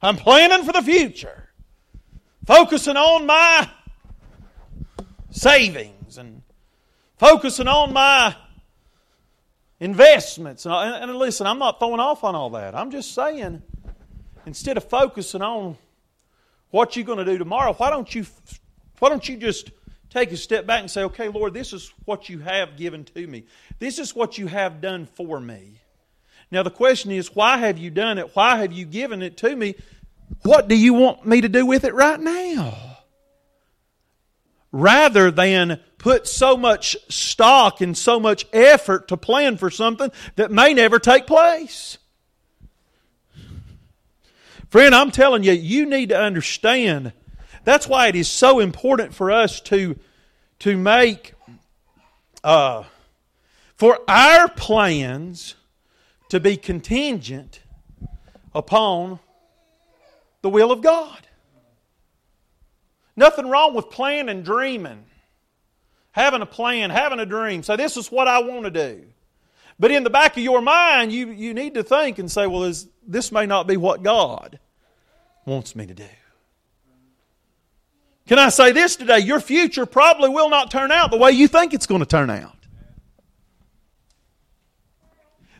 [0.00, 1.48] I'm planning for the future,
[2.44, 3.70] focusing on my
[5.30, 6.42] savings and
[7.18, 8.34] focusing on my
[9.78, 10.66] investments.
[10.66, 12.74] And, and listen, I'm not throwing off on all that.
[12.74, 13.62] I'm just saying,
[14.44, 15.76] instead of focusing on
[16.70, 18.26] what you're going to do tomorrow, why don't you,
[18.98, 19.70] why don't you just
[20.10, 23.26] take a step back and say, okay, Lord, this is what you have given to
[23.26, 23.44] me.
[23.78, 25.78] This is what you have done for me.
[26.52, 28.36] Now, the question is, why have you done it?
[28.36, 29.74] Why have you given it to me?
[30.42, 32.76] What do you want me to do with it right now?
[34.70, 40.50] Rather than put so much stock and so much effort to plan for something that
[40.50, 41.96] may never take place.
[44.68, 47.14] Friend, I'm telling you, you need to understand.
[47.64, 49.98] That's why it is so important for us to,
[50.58, 51.32] to make,
[52.44, 52.84] uh,
[53.74, 55.54] for our plans
[56.32, 57.60] to be contingent
[58.54, 59.20] upon
[60.40, 61.26] the will of God.
[63.14, 65.04] Nothing wrong with planning and dreaming.
[66.12, 67.62] Having a plan, having a dream.
[67.62, 69.04] Say, this is what I want to do.
[69.78, 72.64] But in the back of your mind, you, you need to think and say, well,
[72.64, 74.58] is, this may not be what God
[75.44, 76.08] wants me to do.
[78.26, 79.18] Can I say this today?
[79.18, 82.30] Your future probably will not turn out the way you think it's going to turn
[82.30, 82.61] out.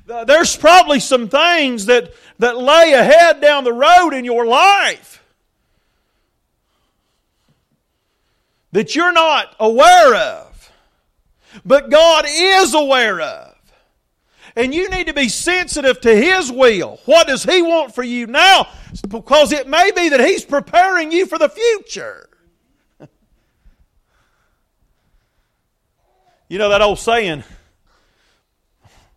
[0.06, 5.22] There's probably some things that, that lay ahead down the road in your life
[8.72, 10.72] that you're not aware of,
[11.64, 13.50] but God is aware of.
[14.54, 16.98] And you need to be sensitive to His will.
[17.06, 18.68] What does He want for you now?
[19.08, 22.28] Because it may be that He's preparing you for the future.
[26.48, 27.44] you know that old saying,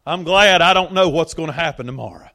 [0.06, 2.30] I'm glad I don't know what's going to happen tomorrow.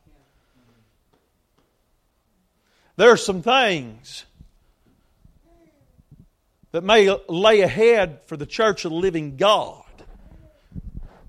[2.96, 4.24] There are some things
[6.72, 9.84] that may lay ahead for the church of the living God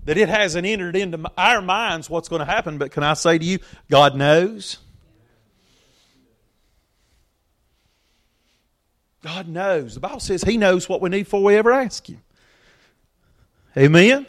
[0.04, 3.38] that it hasn't entered into our minds what's going to happen, but can I say
[3.38, 3.58] to you,
[3.88, 4.78] God knows?
[9.22, 9.94] God knows.
[9.94, 12.20] The Bible says He knows what we need before we ever ask Him.
[13.76, 14.26] Amen?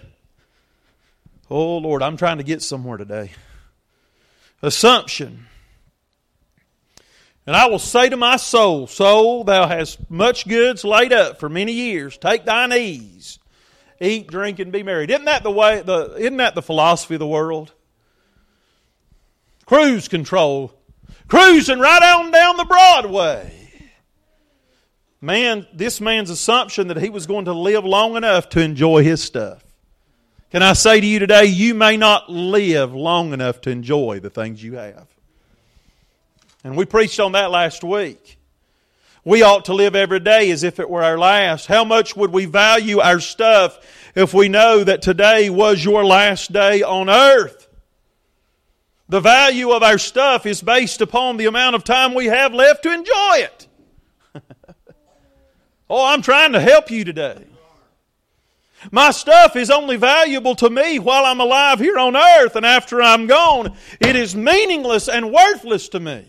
[1.53, 3.29] Oh, Lord, I'm trying to get somewhere today.
[4.63, 5.45] Assumption.
[7.45, 11.49] And I will say to my soul, Soul, thou hast much goods laid up for
[11.49, 12.17] many years.
[12.17, 13.37] Take thine ease.
[14.01, 15.05] Eat, drink, and be merry.
[15.05, 17.71] Isn't that the way the isn't that the philosophy of the world?
[19.67, 20.73] Cruise control.
[21.27, 23.53] Cruising right on down the Broadway.
[25.21, 29.21] Man, this man's assumption that he was going to live long enough to enjoy his
[29.21, 29.63] stuff.
[30.53, 34.29] Can I say to you today, you may not live long enough to enjoy the
[34.29, 35.07] things you have.
[36.63, 38.37] And we preached on that last week.
[39.25, 41.65] We ought to live every day as if it were our last.
[41.65, 43.79] How much would we value our stuff
[44.13, 47.67] if we know that today was your last day on earth?
[49.09, 52.83] The value of our stuff is based upon the amount of time we have left
[52.83, 53.67] to enjoy it.
[55.89, 57.43] oh, I'm trying to help you today.
[58.91, 63.01] My stuff is only valuable to me while I'm alive here on earth, and after
[63.01, 66.25] I'm gone, it is meaningless and worthless to me.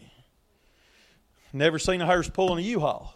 [1.52, 3.14] Never seen a hearse pulling a U-Haul.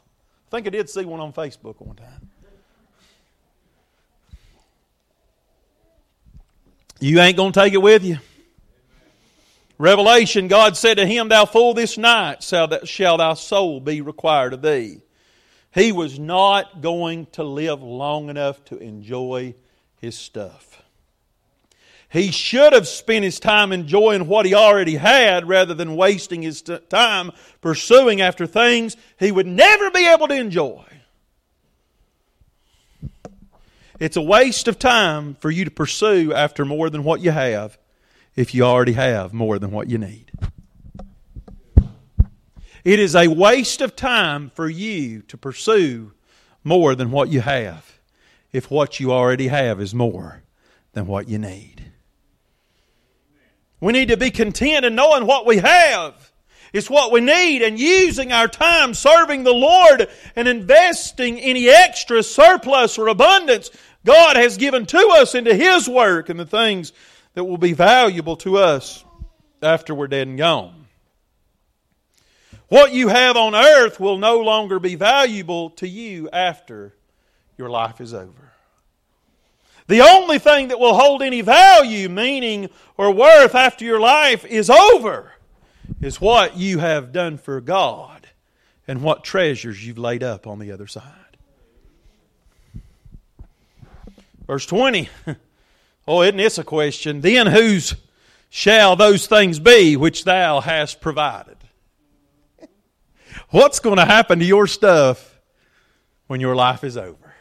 [0.48, 2.30] I think I did see one on Facebook one time.
[7.00, 8.18] You ain't going to take it with you.
[9.78, 14.62] Revelation, God said to him, Thou fool, this night shall thy soul be required of
[14.62, 15.00] thee.
[15.74, 19.54] He was not going to live long enough to enjoy
[20.00, 20.82] his stuff.
[22.10, 26.62] He should have spent his time enjoying what he already had rather than wasting his
[26.62, 30.84] time pursuing after things he would never be able to enjoy.
[34.00, 37.76] It's a waste of time for you to pursue after more than what you have
[38.36, 40.30] if you already have more than what you need.
[42.88, 46.12] It is a waste of time for you to pursue
[46.64, 47.98] more than what you have
[48.50, 50.42] if what you already have is more
[50.94, 51.92] than what you need.
[53.78, 56.32] We need to be content in knowing what we have
[56.72, 62.22] is what we need and using our time serving the Lord and investing any extra
[62.22, 63.70] surplus or abundance
[64.06, 66.94] God has given to us into His work and the things
[67.34, 69.04] that will be valuable to us
[69.60, 70.77] after we're dead and gone.
[72.68, 76.94] What you have on earth will no longer be valuable to you after
[77.56, 78.52] your life is over.
[79.86, 82.68] The only thing that will hold any value, meaning,
[82.98, 85.32] or worth after your life is over
[86.02, 88.28] is what you have done for God
[88.86, 91.04] and what treasures you've laid up on the other side.
[94.46, 95.08] Verse 20.
[96.10, 97.20] Oh, isn't this a question?
[97.20, 97.94] Then whose
[98.48, 101.57] shall those things be which thou hast provided?
[103.50, 105.38] What's going to happen to your stuff
[106.26, 107.34] when your life is over?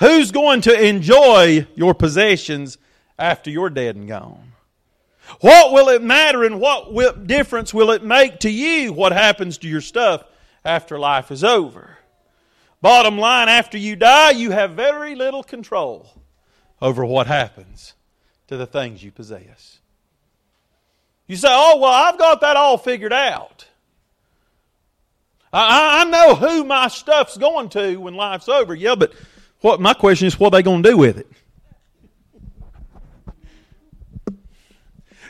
[0.00, 2.76] Who's going to enjoy your possessions
[3.18, 4.52] after you're dead and gone?
[5.40, 9.68] What will it matter and what difference will it make to you what happens to
[9.68, 10.24] your stuff
[10.64, 11.96] after life is over?
[12.82, 16.12] Bottom line, after you die, you have very little control
[16.80, 17.94] over what happens
[18.48, 19.80] to the things you possess.
[21.26, 23.65] You say, oh, well, I've got that all figured out.
[25.52, 28.74] I, I know who my stuff's going to when life's over.
[28.74, 29.12] Yeah, but
[29.60, 31.26] what my question is, what are they going to do with it?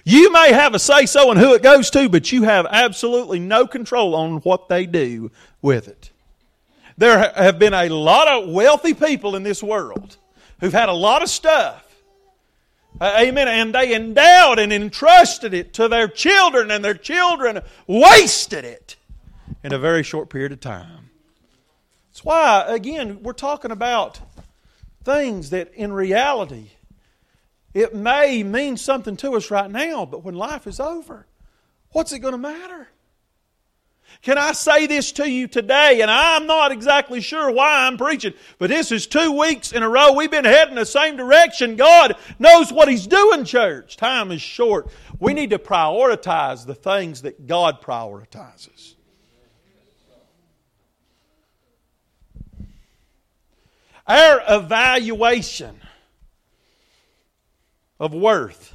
[0.05, 3.41] You may have a say so in who it goes to, but you have absolutely
[3.41, 5.33] no control on what they do
[5.63, 6.13] with it.
[6.97, 10.17] There have been a lot of wealthy people in this world
[10.61, 11.83] who've had a lot of stuff.
[13.03, 13.49] Amen.
[13.49, 18.96] And they endowed and entrusted it to their children, and their children wasted it
[19.63, 21.11] in a very short period of time.
[22.11, 24.21] That's why, again, we're talking about
[25.05, 26.71] things that in reality
[27.75, 31.27] it may mean something to us right now, but when life is over,
[31.91, 32.89] what's it going to matter?
[34.23, 36.01] Can I say this to you today?
[36.01, 39.89] And I'm not exactly sure why I'm preaching, but this is two weeks in a
[39.89, 40.13] row.
[40.13, 41.77] We've been heading the same direction.
[41.77, 43.97] God knows what He's doing, church.
[43.97, 44.89] Time is short.
[45.21, 48.76] We need to prioritize the things that God prioritizes.
[54.07, 55.81] Our evaluation
[57.99, 58.75] of worth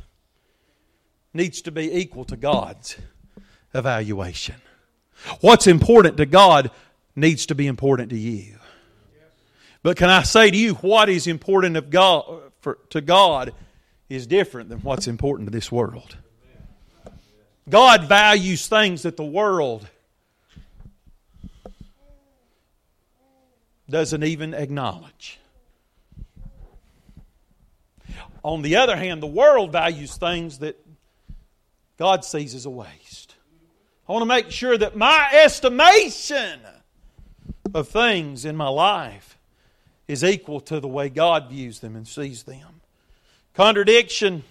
[1.33, 2.97] needs to be equal to God's
[3.73, 4.55] evaluation.
[5.39, 6.71] What's important to God
[7.15, 8.57] needs to be important to you.
[9.83, 13.53] But can I say to you, what is important of God, for, to God
[14.09, 16.17] is different than what's important to this world.
[17.69, 19.87] God values things that the world
[23.91, 25.39] doesn't even acknowledge.
[28.43, 30.79] On the other hand, the world values things that
[31.97, 33.35] God sees as a waste.
[34.09, 36.59] I want to make sure that my estimation
[37.73, 39.37] of things in my life
[40.07, 42.81] is equal to the way God views them and sees them.
[43.53, 44.43] Contradiction.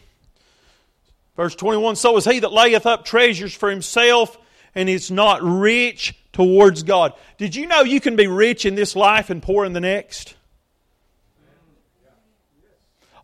[1.37, 4.39] Verse 21 So is he that layeth up treasures for himself
[4.75, 7.13] and is not rich towards God.
[7.39, 10.35] Did you know you can be rich in this life and poor in the next?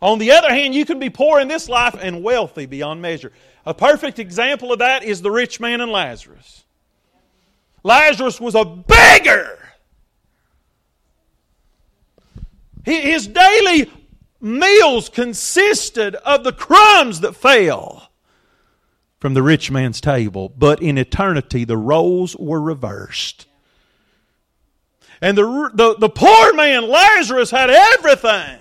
[0.01, 3.31] On the other hand, you can be poor in this life and wealthy beyond measure.
[3.65, 6.65] A perfect example of that is the rich man and Lazarus.
[7.83, 9.57] Lazarus was a beggar.
[12.85, 13.91] His daily
[14.39, 18.06] meals consisted of the crumbs that fell
[19.19, 23.47] from the rich man's table, but in eternity the roles were reversed.
[25.21, 28.59] And the, the, the poor man, Lazarus, had everything.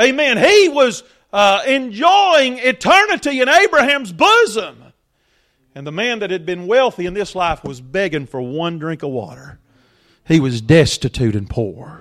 [0.00, 0.38] Amen.
[0.38, 1.02] He was
[1.32, 4.84] uh, enjoying eternity in Abraham's bosom.
[5.74, 9.02] And the man that had been wealthy in this life was begging for one drink
[9.02, 9.58] of water.
[10.26, 11.97] He was destitute and poor.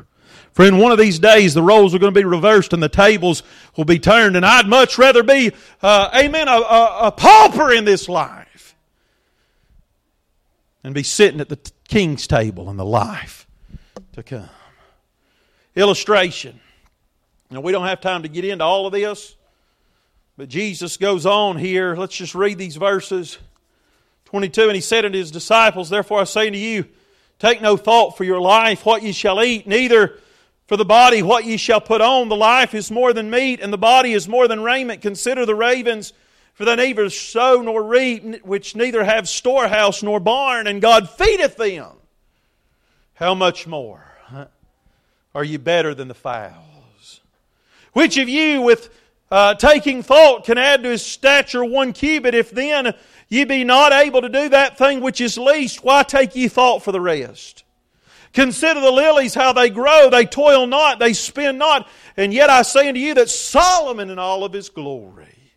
[0.58, 3.44] Friend, one of these days the roles are going to be reversed and the tables
[3.76, 5.52] will be turned, and I'd much rather be,
[5.84, 8.76] uh, amen, a, a, a, pauper in this life
[10.84, 13.46] and be sitting at the king's table in the life
[14.14, 14.50] to come.
[15.76, 16.60] Illustration.
[17.52, 19.36] Now, we don't have time to get into all of this,
[20.38, 21.96] but Jesus goes on here.
[21.96, 23.38] Let's just read these verses.
[24.26, 26.86] 22 And he said unto his disciples, Therefore I say unto you,
[27.38, 30.18] take no thought for your life, what ye shall eat, neither
[30.68, 33.72] for the body, what ye shall put on, the life is more than meat, and
[33.72, 35.02] the body is more than raiment.
[35.02, 36.12] Consider the ravens,
[36.54, 41.56] for they neither sow nor reap, which neither have storehouse nor barn, and God feedeth
[41.56, 41.92] them.
[43.14, 44.04] How much more
[45.34, 47.22] are you better than the fowls?
[47.94, 48.94] Which of you, with
[49.32, 52.36] uh, taking thought, can add to his stature one cubit?
[52.36, 52.94] If then
[53.30, 56.84] ye be not able to do that thing which is least, why take ye thought
[56.84, 57.64] for the rest?
[58.38, 60.12] Consider the lilies, how they grow.
[60.12, 61.90] They toil not, they spin not.
[62.16, 65.56] And yet I say unto you that Solomon in all of his glory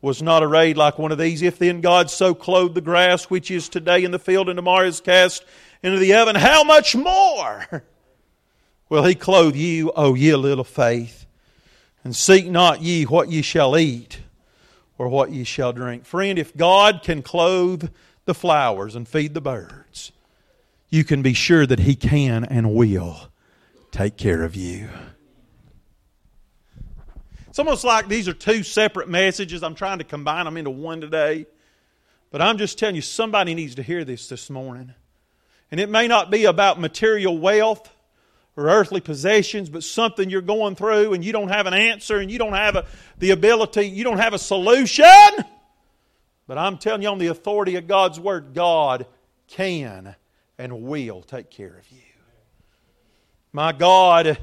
[0.00, 1.42] was not arrayed like one of these.
[1.42, 4.86] If then God so clothed the grass which is today in the field and tomorrow
[4.86, 5.44] is cast
[5.82, 7.84] into the oven, how much more
[8.88, 11.26] will he clothe you, O ye little faith?
[12.02, 14.20] And seek not ye what ye shall eat
[14.96, 16.06] or what ye shall drink.
[16.06, 17.90] Friend, if God can clothe
[18.24, 19.79] the flowers and feed the birds,
[20.90, 23.30] you can be sure that He can and will
[23.92, 24.88] take care of you.
[27.48, 29.62] It's almost like these are two separate messages.
[29.62, 31.46] I'm trying to combine them into one today.
[32.30, 34.94] But I'm just telling you, somebody needs to hear this this morning.
[35.70, 37.90] And it may not be about material wealth
[38.56, 42.30] or earthly possessions, but something you're going through and you don't have an answer and
[42.30, 42.86] you don't have a,
[43.18, 45.04] the ability, you don't have a solution.
[46.46, 49.06] But I'm telling you, on the authority of God's Word, God
[49.48, 50.14] can
[50.60, 52.02] and will take care of you.
[53.50, 54.38] My God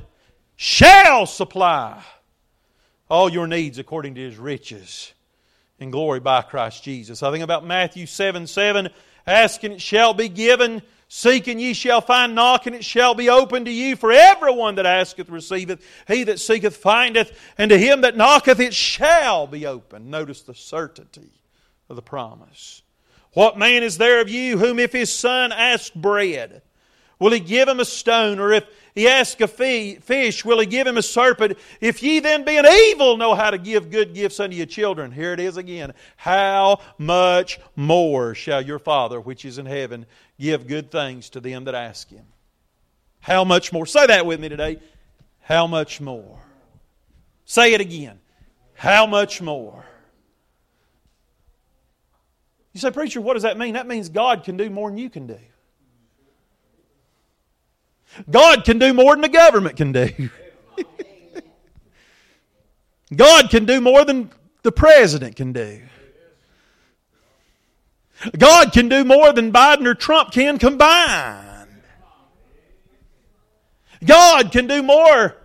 [0.55, 2.03] shall supply
[3.07, 5.13] all your needs according to his riches
[5.77, 7.21] in glory by Christ Jesus.
[7.21, 8.89] I think about Matthew 7 7.
[9.27, 13.71] Asking it shall be given, seeking ye shall find, knocking it shall be opened to
[13.71, 13.95] you.
[13.95, 18.73] For everyone that asketh receiveth, he that seeketh findeth, and to him that knocketh it
[18.73, 20.09] shall be opened.
[20.09, 21.29] Notice the certainty
[21.89, 22.81] of the promise.
[23.37, 26.63] What man is there of you whom if his son ask bread,
[27.19, 28.39] will he give him a stone?
[28.39, 28.65] Or if
[28.95, 31.55] he ask a fish, will he give him a serpent?
[31.79, 35.33] If ye then being evil know how to give good gifts unto your children, here
[35.33, 40.07] it is again, how much more shall your Father which is in heaven
[40.39, 42.25] give good things to them that ask him?
[43.19, 43.85] How much more?
[43.85, 44.79] Say that with me today.
[45.41, 46.39] How much more?
[47.45, 48.17] Say it again.
[48.73, 49.85] how much more?
[52.77, 53.73] You say, Preacher, what does that mean?
[53.73, 55.39] That means God can do more than you can do.
[58.29, 60.11] God can do more than the government can do.
[63.15, 64.29] God can do more than
[64.61, 65.81] the president can do.
[68.37, 71.81] God can do more than Biden or Trump can combined.
[74.05, 75.35] God can do more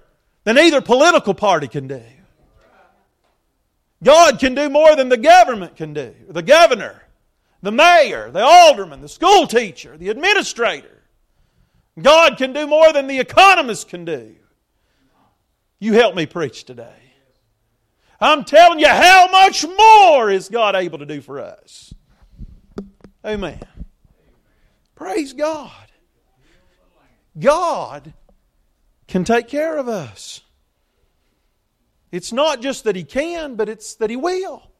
[0.44, 2.02] than either political party can do.
[4.04, 6.14] God can do more than the government can do.
[6.28, 7.02] The governor,
[7.62, 11.02] the mayor, the alderman, the school teacher, the administrator.
[12.00, 14.34] God can do more than the economist can do.
[15.78, 16.94] You help me preach today.
[18.20, 21.92] I'm telling you, how much more is God able to do for us?
[23.24, 23.60] Amen.
[24.94, 25.70] Praise God.
[27.38, 28.12] God
[29.08, 30.42] can take care of us.
[32.10, 34.71] It's not just that He can, but it's that He will.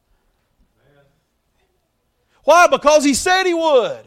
[2.43, 2.67] Why?
[2.67, 4.01] Because He said He would.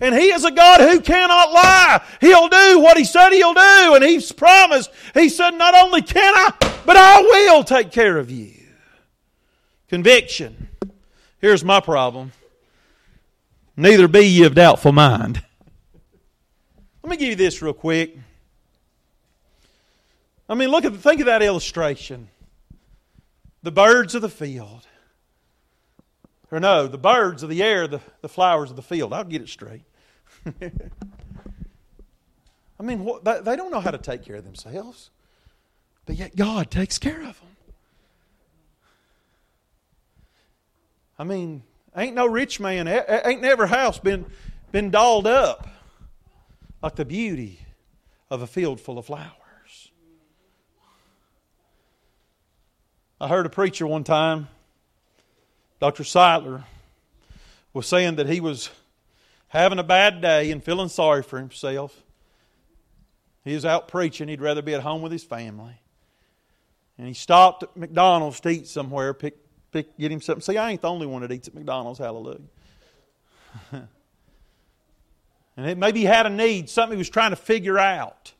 [0.00, 2.02] And He is a God who cannot lie.
[2.20, 3.94] He'll do what He said He'll do.
[3.94, 4.90] And He's promised.
[5.14, 6.52] He said, Not only can I,
[6.84, 8.52] but I will take care of you.
[9.88, 10.68] Conviction.
[11.40, 12.32] Here's my problem.
[13.76, 15.42] Neither be ye of doubtful mind.
[17.02, 18.16] Let me give you this real quick.
[20.48, 22.28] I mean, look at think of that illustration.
[23.62, 24.85] The birds of the field.
[26.50, 29.12] Or no, the birds of the air, the, the flowers of the field.
[29.12, 29.82] I'll get it straight.
[32.78, 35.10] I mean, what, they don't know how to take care of themselves,
[36.04, 37.48] but yet God takes care of them.
[41.18, 41.62] I mean,
[41.96, 44.26] ain't no rich man, ain't never house been,
[44.70, 45.66] been dolled up
[46.82, 47.60] like the beauty
[48.30, 49.90] of a field full of flowers.
[53.18, 54.48] I heard a preacher one time,
[55.86, 56.02] Dr.
[56.02, 56.64] Seidler,
[57.72, 58.70] was saying that he was
[59.46, 62.02] having a bad day and feeling sorry for himself.
[63.44, 65.80] He was out preaching, he'd rather be at home with his family.
[66.98, 69.36] And he stopped at McDonald's to eat somewhere, pick,
[69.70, 70.42] pick, get him something.
[70.42, 72.40] See, I ain't the only one that eats at McDonald's, hallelujah.
[73.70, 73.86] and
[75.56, 78.32] it, maybe he had a need, something he was trying to figure out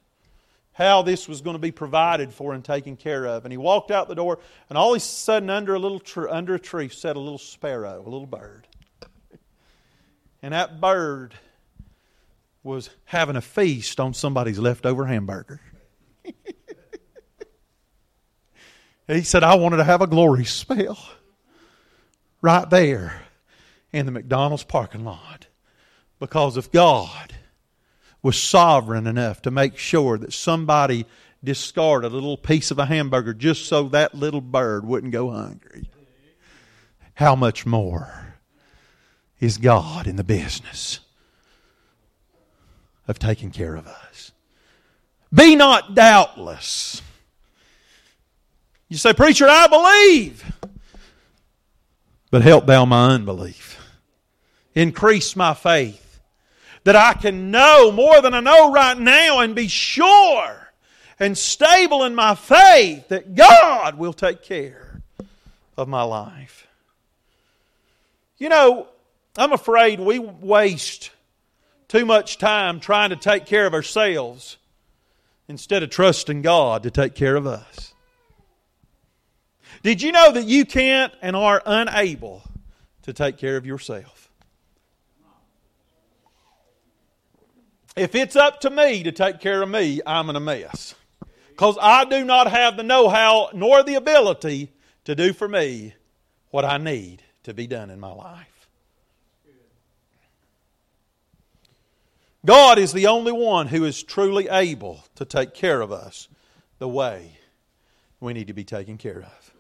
[0.77, 3.47] how this was going to be provided for and taken care of.
[3.47, 4.39] And he walked out the door,
[4.69, 7.39] and all of a sudden, under a little tr- under a tree, sat a little
[7.39, 8.69] sparrow, a little bird.
[10.43, 11.35] And that bird
[12.63, 15.63] was having a feast on somebody's leftover hamburger.
[19.07, 20.99] he said, I wanted to have a glory spell
[22.43, 23.23] right there
[23.95, 25.47] in the McDonald's parking lot
[26.19, 27.33] because of God
[28.27, 31.07] was sovereign enough to make sure that somebody
[31.45, 35.89] discarded a little piece of a hamburger just so that little bird wouldn't go hungry.
[37.15, 38.35] How much more
[39.39, 40.99] is God in the business
[43.07, 44.33] of taking care of us?
[45.33, 47.01] Be not doubtless.
[48.89, 50.53] You say, Preacher, I believe.
[52.33, 53.81] But help thou my unbelief.
[54.75, 56.06] Increase my faith
[56.87, 60.69] that I can know more than I know right now and be sure
[61.19, 65.03] and stable in my faith that God will take care
[65.77, 66.69] of my life.
[68.39, 68.87] You know,
[69.37, 71.11] I'm afraid we waste
[71.89, 74.57] too much time trying to take care of ourselves
[75.49, 77.95] instead of trusting God to take care of us.
[79.83, 82.45] Did you know that you can't and are unable
[83.03, 84.16] to take care of yourself?
[87.97, 90.95] If it's up to me to take care of me, I'm in a mess.
[91.49, 94.71] Because I do not have the know how nor the ability
[95.05, 95.95] to do for me
[96.51, 98.69] what I need to be done in my life.
[102.45, 106.29] God is the only one who is truly able to take care of us
[106.79, 107.39] the way
[108.21, 109.55] we need to be taken care of.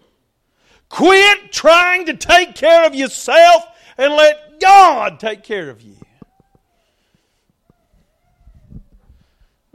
[0.88, 3.64] Quit trying to take care of yourself
[3.98, 5.96] and let God take care of you.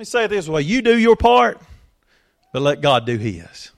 [0.01, 1.61] Me say it this way you do your part,
[2.51, 3.71] but let God do His.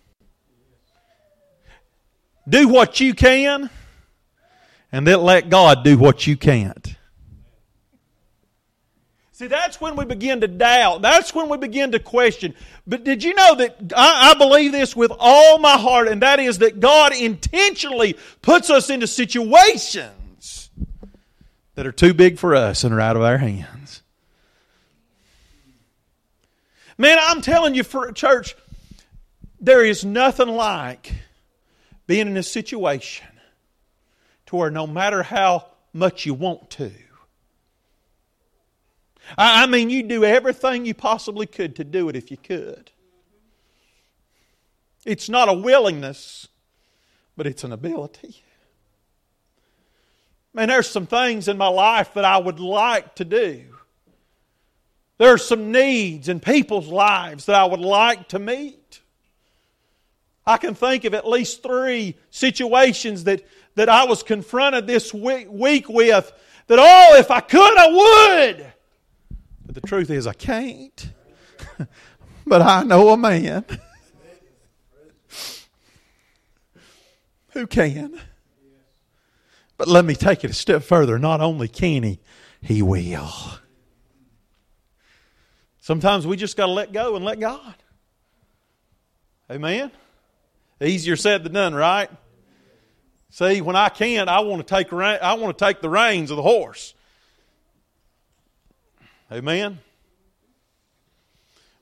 [2.48, 3.70] Do what you can,
[4.92, 6.96] and then let God do what you can't.
[9.34, 11.02] See, that's when we begin to doubt.
[11.02, 12.54] That's when we begin to question.
[12.88, 16.40] But did you know that I, I, believe this with all my heart, and that
[16.40, 20.70] is that God intentionally puts us into situations
[21.76, 24.03] that are too big for us and are out of our hands.
[27.04, 28.56] Man, I'm telling you, for a church,
[29.60, 31.14] there is nothing like
[32.08, 33.28] being in a situation
[34.46, 36.94] to where no matter how much you want to,
[39.38, 42.90] I, mean, you do everything you possibly could to do it if you could.
[45.06, 46.48] It's not a willingness,
[47.36, 48.42] but it's an ability.
[50.54, 53.73] Man, there's some things in my life that I would like to do.
[55.18, 59.02] There are some needs in people's lives that I would like to meet.
[60.46, 63.46] I can think of at least three situations that,
[63.76, 66.32] that I was confronted this week, week with
[66.68, 68.74] that, oh, if I could, I would.
[69.66, 71.10] But the truth is, I can't.
[72.46, 73.66] but I know a man
[77.52, 78.20] who can.
[79.78, 81.18] But let me take it a step further.
[81.18, 82.20] Not only can he,
[82.62, 83.32] he will.
[85.84, 87.76] Sometimes we just got to let go and let God.
[89.52, 89.92] Amen.
[90.82, 92.10] Easier said than done, right?
[93.32, 96.38] See, when I can't, I want to take I want to take the reins of
[96.38, 96.94] the horse.
[99.30, 99.80] Amen.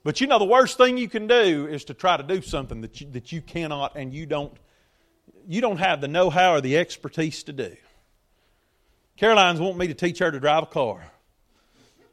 [0.03, 2.81] But you know, the worst thing you can do is to try to do something
[2.81, 4.51] that you, that you cannot and you don't
[5.47, 7.75] you don't have the know-how or the expertise to do.
[9.15, 11.11] Caroline's wanting me to teach her to drive a car.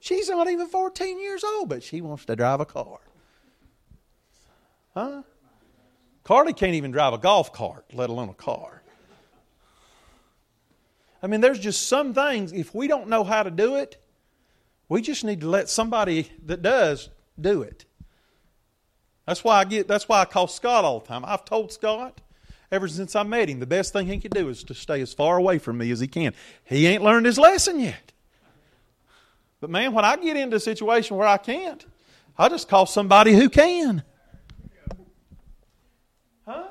[0.01, 2.99] She's not even 14 years old, but she wants to drive a car.
[4.95, 5.23] Huh?
[6.25, 8.83] Carly can't even drive a golf cart, let alone a car.
[11.23, 14.01] I mean, there's just some things, if we don't know how to do it,
[14.89, 17.09] we just need to let somebody that does
[17.41, 17.85] do it.
[19.27, 21.25] That's why I get that's why I call Scott all the time.
[21.27, 22.21] I've told Scott
[22.73, 25.13] ever since I met him, the best thing he can do is to stay as
[25.13, 26.33] far away from me as he can.
[26.65, 28.13] He ain't learned his lesson yet.
[29.61, 31.85] But man, when I get into a situation where I can't,
[32.37, 34.05] I just call somebody who can.
[36.47, 36.65] Huh?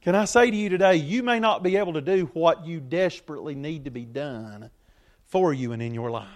[0.00, 2.80] Can I say to you today, you may not be able to do what you
[2.80, 4.70] desperately need to be done
[5.26, 6.26] for you and in your life.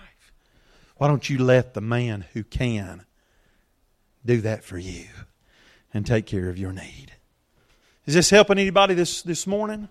[0.96, 3.06] Why don't you let the man who can
[4.26, 5.06] do that for you
[5.94, 7.12] and take care of your need?
[8.04, 9.88] Is this helping anybody this, this morning?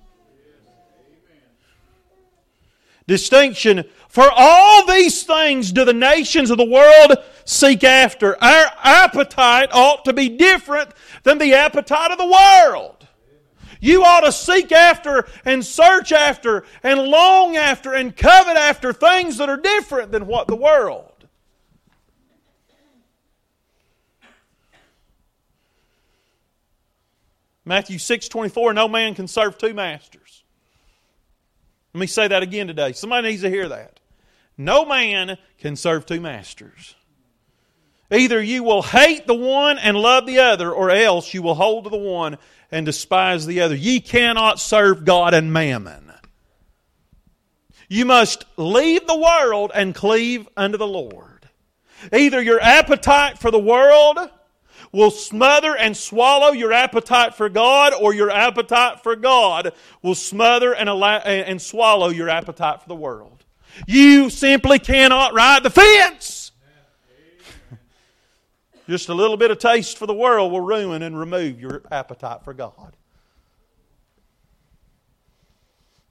[3.10, 3.86] Distinction.
[4.08, 8.42] For all these things do the nations of the world seek after.
[8.42, 10.92] Our appetite ought to be different
[11.24, 13.08] than the appetite of the world.
[13.82, 19.38] You ought to seek after and search after and long after and covet after things
[19.38, 21.10] that are different than what the world
[27.66, 30.29] Matthew 6 24, no man can serve two masters.
[31.94, 32.94] Let me say that again today.
[32.94, 34.00] Somebody needs to hear that.
[34.58, 36.96] No man can serve two masters.
[38.12, 41.84] Either you will hate the one and love the other, or else you will hold
[41.84, 42.38] to the one
[42.72, 43.76] and despise the other.
[43.76, 46.12] Ye cannot serve God and mammon.
[47.88, 51.50] You must leave the world and cleave unto the Lord.
[52.14, 54.18] Either your appetite for the world
[54.92, 60.74] will smother and swallow your appetite for God, or your appetite for God will smother
[60.74, 63.44] and, allow, and swallow your appetite for the world.
[63.88, 66.52] You simply cannot ride the fence.
[68.88, 72.44] Just a little bit of taste for the world will ruin and remove your appetite
[72.44, 72.96] for God.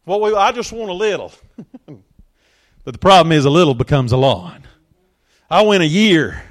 [0.06, 1.32] Well, we, I just want a little.
[1.86, 4.62] but the problem is, a little becomes a lot.
[5.50, 6.42] I went a year.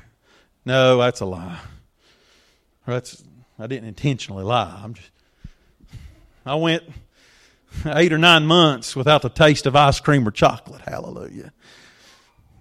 [0.66, 1.60] No, that's a lie.
[2.88, 3.24] That's
[3.60, 4.80] I didn't intentionally lie.
[4.84, 5.10] I'm just
[6.46, 6.84] I went
[7.86, 10.82] eight or nine months without the taste of ice cream or chocolate.
[10.82, 11.52] Hallelujah.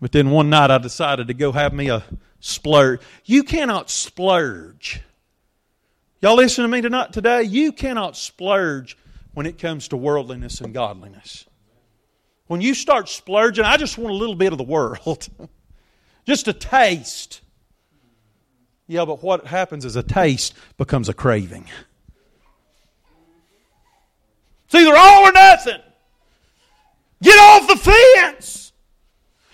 [0.00, 2.04] But then one night I decided to go have me a
[2.40, 3.00] splurge.
[3.24, 5.00] You cannot splurge.
[6.20, 7.44] Y'all listen to me tonight today?
[7.44, 8.96] You cannot splurge
[9.34, 11.46] when it comes to worldliness and godliness.
[12.48, 15.28] When you start splurging, I just want a little bit of the world.
[16.26, 17.42] just a taste.
[18.86, 21.66] Yeah, but what happens is a taste becomes a craving.
[24.66, 25.80] It's either all or nothing.
[27.22, 28.72] Get off the fence.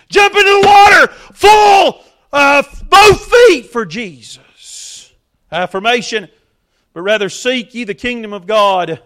[0.08, 5.12] Jump into the water full, uh, both feet for Jesus.
[5.50, 6.28] Affirmation,
[6.92, 9.00] but rather seek ye the kingdom of God.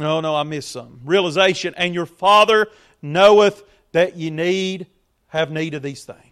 [0.00, 1.00] Oh, no, I missed some.
[1.04, 2.68] Realization, and your Father
[3.02, 3.62] knoweth
[3.92, 4.86] that ye need,
[5.28, 6.29] have need of these things.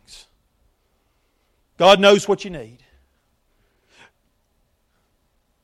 [1.79, 2.79] God knows what you need.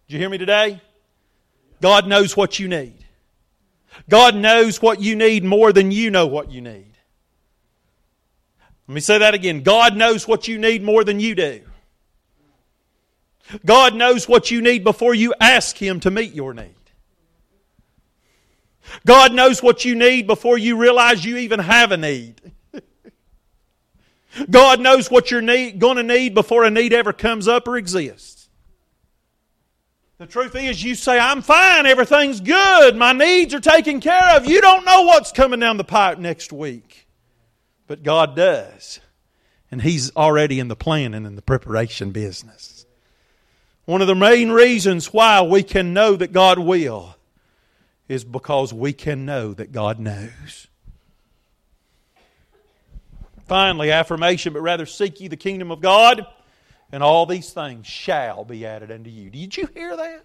[0.07, 0.81] Did you hear me today?
[1.83, 3.05] God knows what you need.
[4.09, 6.93] God knows what you need more than you know what you need.
[8.87, 9.63] Let me say that again.
[9.63, 11.63] God knows what you need more than you do.
[13.65, 16.75] God knows what you need before you ask Him to meet your need.
[19.07, 22.41] God knows what you need before you realize you even have a need.
[24.51, 28.49] God knows what you're going to need before a need ever comes up or exists.
[30.19, 34.47] The truth is, you say, I'm fine, everything's good, my needs are taken care of.
[34.47, 37.07] You don't know what's coming down the pipe next week.
[37.87, 39.01] But God does.
[39.71, 42.87] And He's already in the planning and the preparation business.
[43.85, 47.17] One of the main reasons why we can know that God will
[48.09, 50.69] is because we can know that God knows.
[53.47, 56.27] Finally, affirmation, but rather seek ye the kingdom of God,
[56.91, 59.31] and all these things shall be added unto you.
[59.31, 60.25] Did you hear that?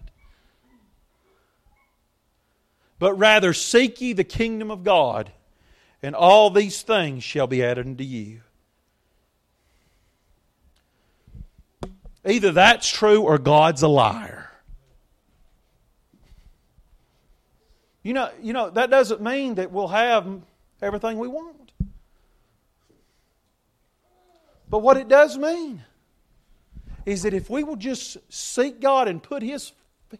[2.98, 5.32] But rather seek ye the kingdom of God,
[6.02, 8.40] and all these things shall be added unto you.
[12.24, 14.50] Either that's true or God's a liar.
[18.02, 20.26] You know, you know that doesn't mean that we'll have
[20.80, 21.72] everything we want.
[24.70, 25.84] But what it does mean
[27.04, 29.72] is that if we will just seek God and put His,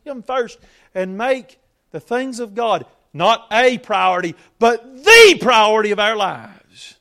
[0.04, 0.58] Him first
[0.94, 1.58] and make
[1.92, 6.96] the things of God not a priority, but the priority of our lives,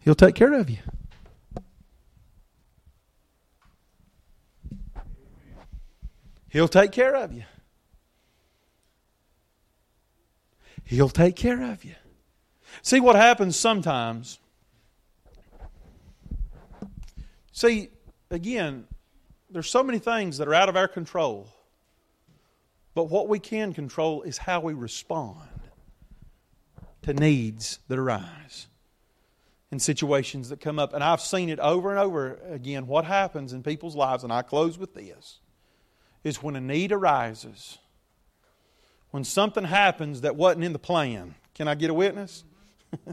[0.00, 0.78] He'll take care of you.
[6.48, 7.44] He'll take care of you.
[10.84, 11.94] He'll take care of you.
[12.82, 14.38] See what happens sometimes
[17.54, 17.90] See,
[18.32, 18.84] again,
[19.48, 21.48] there's so many things that are out of our control.
[22.94, 25.38] But what we can control is how we respond
[27.02, 28.66] to needs that arise
[29.70, 30.94] in situations that come up.
[30.94, 32.88] And I've seen it over and over again.
[32.88, 35.38] What happens in people's lives, and I close with this,
[36.24, 37.78] is when a need arises,
[39.12, 41.36] when something happens that wasn't in the plan.
[41.54, 42.42] Can I get a witness?
[42.96, 43.10] Mm-hmm.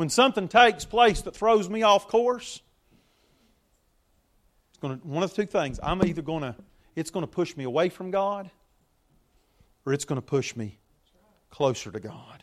[0.00, 2.62] When something takes place that throws me off course,
[4.70, 5.78] it's going to, one of the two things.
[5.82, 6.54] I'm either going to,
[6.96, 8.50] it's going to push me away from God,
[9.84, 10.78] or it's going to push me
[11.50, 12.42] closer to God.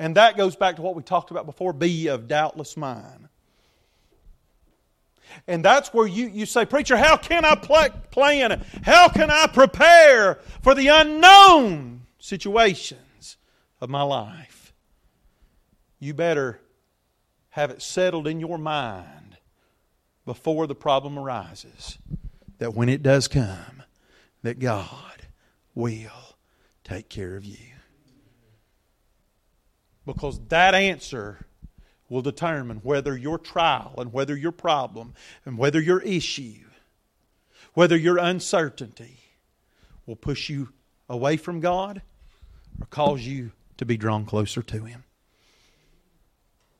[0.00, 3.28] And that goes back to what we talked about before be of doubtless mind.
[5.46, 8.66] And that's where you, you say, Preacher, how can I plan?
[8.82, 13.36] How can I prepare for the unknown situations
[13.80, 14.53] of my life?
[16.04, 16.60] You better
[17.50, 19.38] have it settled in your mind
[20.26, 21.98] before the problem arises
[22.58, 23.82] that when it does come,
[24.42, 25.26] that God
[25.74, 26.36] will
[26.82, 27.56] take care of you.
[30.04, 31.46] Because that answer
[32.08, 35.14] will determine whether your trial and whether your problem
[35.46, 36.66] and whether your issue,
[37.72, 39.20] whether your uncertainty
[40.04, 40.68] will push you
[41.08, 42.02] away from God
[42.80, 45.03] or cause you to be drawn closer to Him.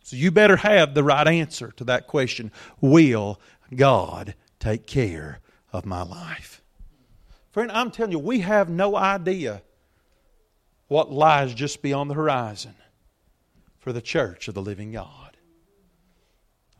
[0.05, 3.41] So you better have the right answer to that question Will
[3.75, 5.41] God take care
[5.73, 6.61] of my life?
[7.53, 9.63] Friend, I'm telling you, we have no idea
[10.89, 12.75] what lies just beyond the horizon
[13.79, 15.39] for the church of the living God.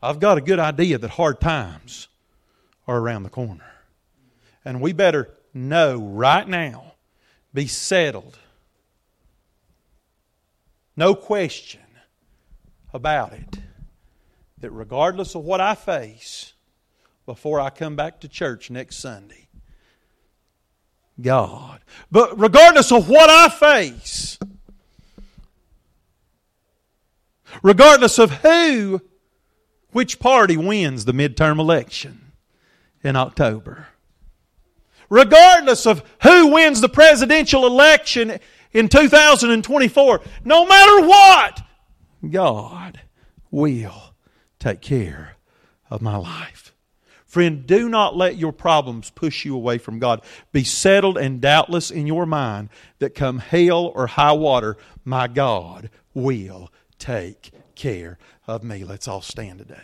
[0.03, 2.07] I've got a good idea that hard times
[2.87, 3.73] are around the corner.
[4.63, 6.93] And we better know right now,
[7.55, 8.37] be settled.
[10.95, 11.81] No question
[12.95, 13.59] about it
[14.59, 16.53] that regardless of what I face
[17.25, 19.47] before I come back to church next Sunday,
[21.21, 24.39] God, but regardless of what I face,
[27.61, 29.01] regardless of who,
[29.91, 32.31] which party wins the midterm election
[33.03, 33.87] in October,
[35.09, 38.39] regardless of who wins the presidential election
[38.71, 41.61] in 2024, no matter what,
[42.29, 43.01] God
[43.51, 44.13] will
[44.59, 45.35] take care
[45.89, 46.73] of my life.
[47.25, 50.21] Friend, do not let your problems push you away from God.
[50.53, 52.69] Be settled and doubtless in your mind
[52.99, 58.17] that come hail or high water, my God will take care
[58.47, 58.85] of me.
[58.85, 59.75] Let's all stand today.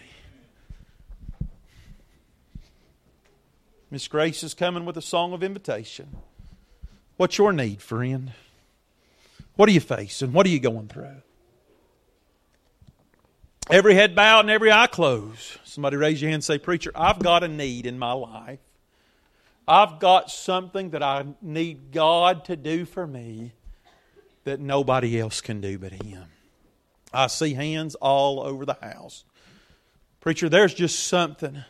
[3.90, 6.16] Miss Grace is coming with a song of invitation.
[7.18, 8.32] What's your need, friend?
[9.58, 10.32] What are you facing?
[10.32, 11.22] What are you going through?
[13.70, 15.60] Every head bowed and every eye closed.
[15.64, 18.60] Somebody raise your hand and say, Preacher, I've got a need in my life.
[19.68, 23.54] I've got something that I need God to do for me
[24.44, 26.26] that nobody else can do but Him.
[27.14, 29.24] I see hands all over the house.
[30.20, 31.64] Preacher, there's just something.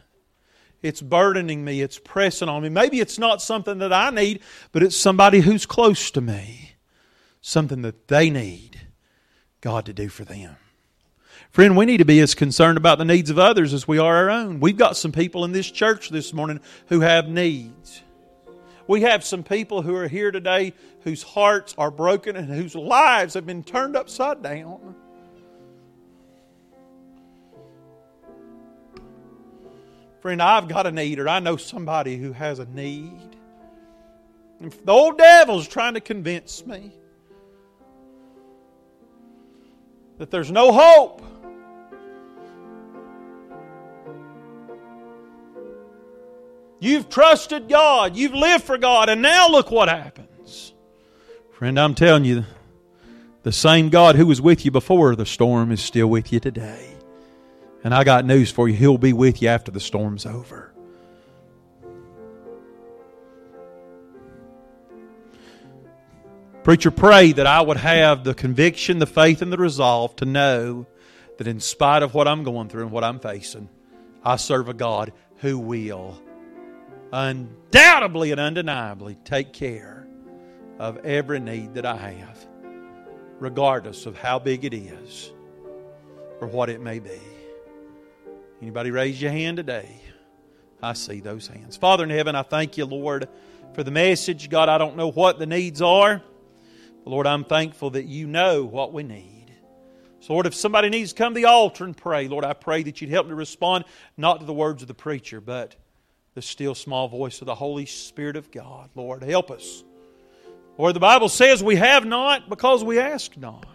[0.82, 1.82] It's burdening me.
[1.82, 2.70] It's pressing on me.
[2.70, 4.42] Maybe it's not something that I need,
[4.72, 6.74] but it's somebody who's close to me.
[7.42, 8.82] Something that they need
[9.62, 10.58] God to do for them.
[11.52, 14.16] Friend, we need to be as concerned about the needs of others as we are
[14.16, 14.62] our own.
[14.62, 18.02] We've got some people in this church this morning who have needs.
[18.88, 23.34] We have some people who are here today whose hearts are broken and whose lives
[23.34, 24.96] have been turned upside down.
[30.22, 33.36] Friend, I've got a need, or I know somebody who has a need.
[34.62, 36.94] And the old devil's trying to convince me
[40.18, 41.24] that there's no hope.
[46.84, 50.74] You've trusted God, you've lived for God, and now look what happens.
[51.52, 52.44] Friend, I'm telling you,
[53.44, 56.90] the same God who was with you before the storm is still with you today.
[57.84, 58.74] And I got news for you.
[58.74, 60.74] He'll be with you after the storm's over.
[66.64, 70.88] Preacher, pray that I would have the conviction, the faith, and the resolve to know
[71.38, 73.70] that in spite of what I'm going through and what I'm facing,
[74.24, 76.20] I serve a God who will
[77.12, 80.08] undoubtedly and undeniably take care
[80.80, 82.48] of every need that I have,
[83.40, 85.32] regardless of how big it is
[86.40, 87.20] or what it may be.
[88.62, 90.02] Anybody raise your hand today?
[90.82, 91.78] I see those hands.
[91.78, 93.28] Father in heaven, I thank you, Lord,
[93.74, 94.50] for the message.
[94.50, 96.22] God, I don't know what the needs are.
[97.04, 99.52] But Lord, I'm thankful that you know what we need.
[100.20, 102.84] So, Lord, if somebody needs to come to the altar and pray, Lord, I pray
[102.84, 103.86] that you'd help me respond
[104.18, 105.76] not to the words of the preacher, but
[106.34, 108.90] the still small voice of the Holy Spirit of God.
[108.96, 109.84] Lord, help us.
[110.78, 113.66] Lord, the Bible says we have not because we ask not.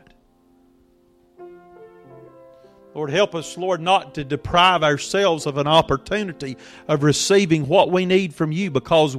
[2.95, 6.57] Lord, help us, Lord, not to deprive ourselves of an opportunity
[6.89, 9.19] of receiving what we need from you because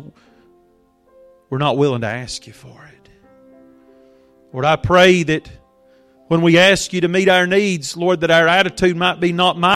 [1.51, 3.09] we're not willing to ask you for it.
[4.51, 5.47] Lord, I pray that
[6.27, 9.57] when we ask you to meet our needs, Lord, that our attitude might be not
[9.57, 9.65] my